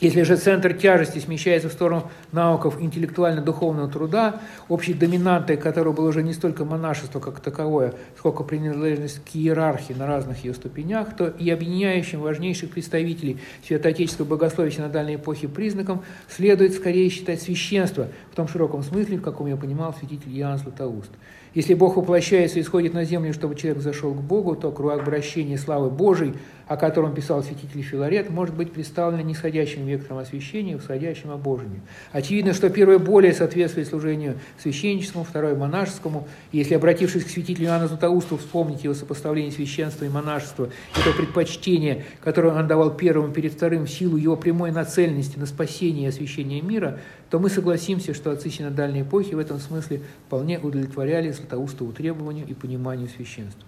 Если 0.00 0.22
же 0.22 0.36
центр 0.36 0.72
тяжести 0.72 1.18
смещается 1.18 1.68
в 1.68 1.72
сторону 1.72 2.10
науков 2.32 2.80
интеллектуально-духовного 2.80 3.90
труда, 3.90 4.40
общей 4.68 4.94
доминантой 4.94 5.58
которого 5.58 5.92
было 5.92 6.08
уже 6.08 6.22
не 6.22 6.32
столько 6.32 6.64
монашество 6.64 7.20
как 7.20 7.40
таковое, 7.40 7.92
сколько 8.16 8.42
принадлежность 8.42 9.22
к 9.22 9.36
иерархии 9.36 9.92
на 9.92 10.06
разных 10.06 10.42
ее 10.42 10.54
ступенях, 10.54 11.14
то 11.14 11.28
и 11.28 11.50
объединяющим 11.50 12.20
важнейших 12.20 12.70
представителей 12.70 13.40
святоотеческого 13.66 14.24
богословия 14.24 14.70
синодальной 14.70 15.16
эпохи 15.16 15.46
признаком 15.46 16.02
следует 16.28 16.72
скорее 16.72 17.10
считать 17.10 17.42
священство 17.42 18.08
в 18.32 18.36
том 18.36 18.48
широком 18.48 18.82
смысле, 18.82 19.18
в 19.18 19.22
каком 19.22 19.48
я 19.48 19.56
понимал 19.56 19.92
святитель 19.92 20.34
Иоанн 20.38 20.56
Златоуст. 20.56 21.10
Если 21.52 21.74
Бог 21.74 21.96
воплощается 21.96 22.58
и 22.58 22.62
исходит 22.62 22.94
на 22.94 23.04
землю, 23.04 23.34
чтобы 23.34 23.56
человек 23.56 23.82
зашел 23.82 24.14
к 24.14 24.22
Богу, 24.22 24.54
то 24.54 24.70
круг 24.70 24.92
обращения 24.92 25.58
славы 25.58 25.90
Божией, 25.90 26.34
о 26.70 26.76
котором 26.76 27.12
писал 27.12 27.42
святитель 27.42 27.82
Филарет, 27.82 28.30
может 28.30 28.54
быть 28.54 28.72
представлен 28.72 29.26
нисходящим 29.26 29.86
вектором 29.86 30.18
освящения 30.18 30.74
и 30.74 30.76
восходящим 30.76 31.32
обожению. 31.32 31.80
Очевидно, 32.12 32.54
что 32.54 32.70
первое 32.70 33.00
более 33.00 33.32
соответствует 33.32 33.88
служению 33.88 34.38
священническому, 34.62 35.24
второе– 35.24 35.54
монашескому. 35.56 36.28
Если, 36.52 36.74
обратившись 36.74 37.24
к 37.24 37.28
святителю 37.28 37.66
Иоанну 37.66 37.88
Златоусту, 37.88 38.36
вспомнить 38.36 38.84
его 38.84 38.94
сопоставление 38.94 39.50
священства 39.50 40.04
и 40.04 40.08
монашества, 40.08 40.70
это 40.96 41.12
предпочтение, 41.16 42.04
которое 42.22 42.54
он 42.54 42.68
давал 42.68 42.96
первому 42.96 43.32
перед 43.32 43.52
вторым 43.54 43.86
в 43.86 43.90
силу 43.90 44.16
его 44.16 44.36
прямой 44.36 44.70
нацеленности 44.70 45.40
на 45.40 45.46
спасение 45.46 46.04
и 46.04 46.08
освящение 46.08 46.62
мира, 46.62 47.00
то 47.30 47.40
мы 47.40 47.50
согласимся, 47.50 48.14
что 48.14 48.30
отцы 48.30 48.48
синодальной 48.48 49.02
эпохи 49.02 49.34
в 49.34 49.40
этом 49.40 49.58
смысле 49.58 50.02
вполне 50.28 50.60
удовлетворяли 50.60 51.32
Златоустову 51.32 51.90
требованию 51.90 52.46
и 52.46 52.54
пониманию 52.54 53.08
священства. 53.08 53.64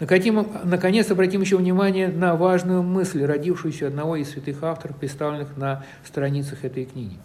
Наконец, 0.00 1.10
обратим 1.10 1.40
еще 1.40 1.56
внимание 1.56 2.08
на 2.08 2.34
важную 2.34 2.82
мысль, 2.82 3.24
родившуюся 3.24 3.86
одного 3.86 4.16
из 4.16 4.30
святых 4.30 4.62
авторов, 4.62 4.96
представленных 4.96 5.56
на 5.56 5.84
страницах 6.04 6.64
этой 6.64 6.84
книги. 6.84 7.16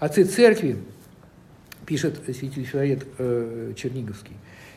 Отцы 0.00 0.24
церкви, 0.24 0.78
пишет 1.86 2.20
святитель 2.24 2.64
Филарет 2.64 3.06
э, 3.18 3.72
Черниговский, 3.76 4.36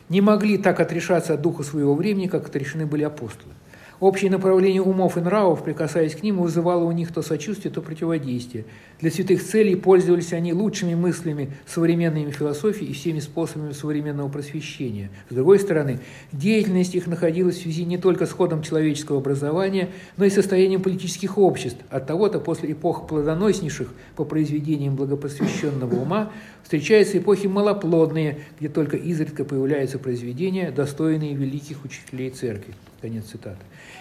не 0.10 0.22
могли 0.22 0.58
так 0.58 0.80
отрешаться 0.80 1.34
от 1.34 1.42
духа 1.42 1.64
своего 1.64 1.96
времени, 1.96 2.28
как 2.28 2.48
отрешены 2.48 2.86
были 2.86 3.04
апостолы. 3.04 3.54
Общее 4.02 4.32
направление 4.32 4.82
умов 4.82 5.16
и 5.16 5.22
нравов, 5.22 5.64
прикасаясь 5.64 6.16
к 6.16 6.24
ним, 6.24 6.40
вызывало 6.40 6.86
у 6.86 6.92
них 6.92 7.14
то 7.14 7.22
сочувствие, 7.22 7.72
то 7.72 7.84
противодействие. 7.84 8.66
Для 9.00 9.12
святых 9.12 9.44
целей 9.44 9.76
пользовались 9.76 10.34
они 10.34 10.54
лучшими 10.54 10.96
мыслями 10.96 11.52
современной 11.68 12.32
философии 12.32 12.88
и 12.88 12.94
всеми 12.94 13.20
способами 13.20 13.74
современного 13.74 14.28
просвещения. 14.28 15.12
С 15.30 15.36
другой 15.36 15.60
стороны, 15.60 16.00
деятельность 16.32 16.96
их 16.96 17.06
находилась 17.06 17.58
в 17.58 17.62
связи 17.62 17.86
не 17.86 18.00
только 18.00 18.26
с 18.26 18.32
ходом 18.32 18.64
человеческого 18.64 19.20
образования, 19.20 19.90
но 20.18 20.26
и 20.26 20.32
состоянием 20.32 20.82
политических 20.82 21.38
обществ. 21.38 21.78
От 21.92 22.08
того-то 22.08 22.40
после 22.40 22.72
эпох 22.72 23.06
плодоноснейших 23.08 23.94
по 24.16 24.26
произведениям 24.26 24.96
благопросвещенного 24.96 25.94
ума 25.94 26.32
встречаются 26.64 27.20
эпохи 27.20 27.46
малоплодные, 27.46 28.40
где 28.60 28.68
только 28.68 28.98
изредка 28.98 29.46
появляются 29.46 30.00
произведения, 30.00 30.72
достойные 30.72 31.36
великих 31.36 31.86
учителей 31.86 32.32
церкви. 32.32 32.74
Конец 33.02 33.26
цитаты. 33.26 33.58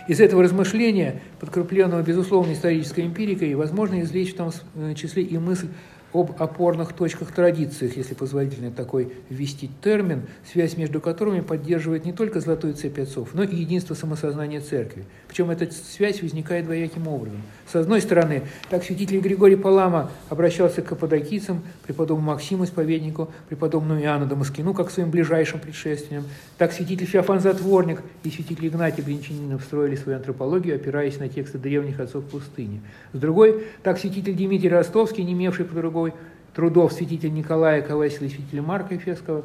Из 0.08 0.20
этого 0.20 0.42
размышления, 0.42 1.22
подкрепленного, 1.38 2.02
безусловно, 2.02 2.52
исторической 2.52 3.00
эмпирикой, 3.00 3.54
возможно 3.54 4.02
извлечь 4.02 4.34
в 4.34 4.36
том 4.36 4.50
э, 4.74 4.94
числе 4.94 5.22
и 5.22 5.38
мысль 5.38 5.68
об 6.12 6.42
опорных 6.42 6.92
точках 6.92 7.32
традициях, 7.32 7.96
если 7.96 8.14
позволительно 8.14 8.70
такой 8.70 9.12
ввести 9.28 9.70
термин, 9.82 10.22
связь 10.50 10.76
между 10.76 11.00
которыми 11.00 11.40
поддерживает 11.40 12.04
не 12.04 12.12
только 12.12 12.40
золотую 12.40 12.74
цепь 12.74 12.98
отцов, 12.98 13.30
но 13.34 13.44
и 13.44 13.54
единство 13.54 13.94
самосознания 13.94 14.60
церкви. 14.60 15.04
Причем 15.28 15.50
эта 15.50 15.70
связь 15.72 16.22
возникает 16.22 16.64
двояким 16.64 17.06
образом. 17.06 17.42
С 17.70 17.76
одной 17.76 18.00
стороны, 18.00 18.42
так 18.68 18.82
святитель 18.82 19.20
Григорий 19.20 19.56
Палама 19.56 20.10
обращался 20.28 20.82
к 20.82 20.86
каппадокийцам, 20.86 21.62
преподобному 21.84 22.32
Максиму 22.32 22.64
Исповеднику, 22.64 23.30
преподобному 23.48 24.00
Иоанну 24.00 24.26
Дамаскину, 24.26 24.74
как 24.74 24.90
своим 24.90 25.10
ближайшим 25.10 25.60
предшественникам. 25.60 26.26
Так 26.58 26.72
святитель 26.72 27.06
Феофан 27.06 27.40
Затворник 27.40 28.02
и 28.24 28.30
святитель 28.30 28.66
Игнатий 28.66 29.04
Бринчанинов 29.04 29.62
строили 29.62 29.94
свою 29.94 30.18
антропологию, 30.18 30.74
опираясь 30.74 31.18
на 31.18 31.28
тексты 31.28 31.58
древних 31.58 32.00
отцов 32.00 32.24
пустыни. 32.24 32.80
С 33.12 33.18
другой, 33.18 33.64
так 33.82 33.98
святитель 33.98 34.34
Дмитрий 34.34 34.68
Ростовский, 34.68 35.22
не 35.22 35.32
имевший 35.32 35.64
по 35.64 35.74
другой 36.00 36.14
трудов 36.54 36.92
святителя 36.92 37.30
Николая 37.30 37.82
Ковасила 37.82 38.24
и 38.24 38.30
святителя 38.30 38.62
Марка 38.62 38.94
Ефесского, 38.94 39.44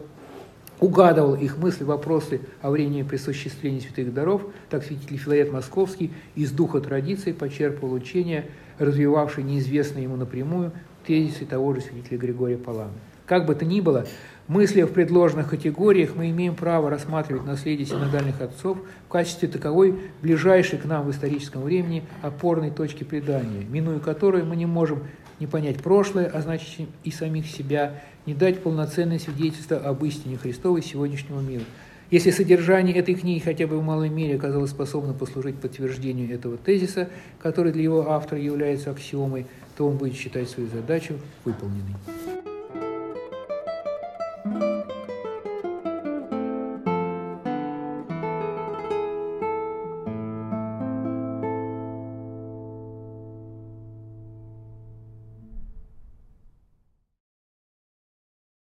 угадывал 0.80 1.36
их 1.36 1.58
мысли, 1.58 1.84
вопросы 1.84 2.42
о 2.62 2.72
времени 2.72 3.04
присуществления 3.04 3.82
святых 3.82 4.14
даров, 4.14 4.42
так 4.70 4.84
святитель 4.84 5.18
Филарет 5.18 5.52
Московский 5.52 6.12
из 6.36 6.52
духа 6.52 6.80
традиции 6.80 7.32
почерпывал 7.32 7.94
учения, 7.94 8.46
развивавшие 8.80 9.44
неизвестные 9.44 10.04
ему 10.04 10.16
напрямую 10.16 10.72
тезисы 11.06 11.46
того 11.46 11.74
же 11.74 11.82
святителя 11.82 12.18
Григория 12.18 12.58
Палама. 12.58 12.92
Как 13.26 13.46
бы 13.46 13.56
то 13.56 13.66
ни 13.66 13.82
было, 13.82 14.06
мысли 14.48 14.84
в 14.84 14.92
предложенных 14.92 15.50
категориях 15.50 16.12
мы 16.16 16.30
имеем 16.30 16.56
право 16.56 16.90
рассматривать 16.90 17.46
наследие 17.46 17.88
синодальных 17.88 18.40
отцов 18.42 18.78
в 19.08 19.12
качестве 19.12 19.48
таковой 19.48 19.96
ближайшей 20.22 20.78
к 20.78 20.86
нам 20.86 21.06
в 21.06 21.12
историческом 21.12 21.64
времени 21.64 22.04
опорной 22.22 22.70
точки 22.70 23.04
предания, 23.04 23.66
минуя 23.68 24.00
которой 24.00 24.44
мы 24.44 24.56
не 24.56 24.66
можем 24.66 25.04
не 25.40 25.48
понять 25.48 25.82
прошлое, 25.82 26.28
а 26.28 26.42
значит 26.42 26.88
и 27.04 27.12
самих 27.12 27.48
себя, 27.48 28.02
не 28.26 28.34
дать 28.34 28.62
полноценное 28.62 29.20
свидетельство 29.20 29.78
об 29.78 30.04
истине 30.06 30.38
Христовой 30.38 30.82
сегодняшнего 30.82 31.42
мира. 31.42 31.64
Если 32.12 32.30
содержание 32.30 32.96
этой 32.96 33.16
книги 33.16 33.40
хотя 33.40 33.66
бы 33.66 33.80
в 33.80 33.84
малой 33.84 34.10
мере 34.10 34.36
оказалось 34.36 34.72
способно 34.72 35.14
послужить 35.14 35.56
подтверждению 35.56 36.34
этого 36.34 36.58
тезиса, 36.58 37.10
который 37.42 37.72
для 37.72 37.84
его 37.84 38.12
автора 38.12 38.40
является 38.40 38.92
аксиомой, 38.92 39.48
то 39.76 39.88
он 39.88 39.98
будет 39.98 40.16
считать 40.16 40.50
свою 40.50 40.70
задачу 40.70 41.16
выполненной. 41.44 41.96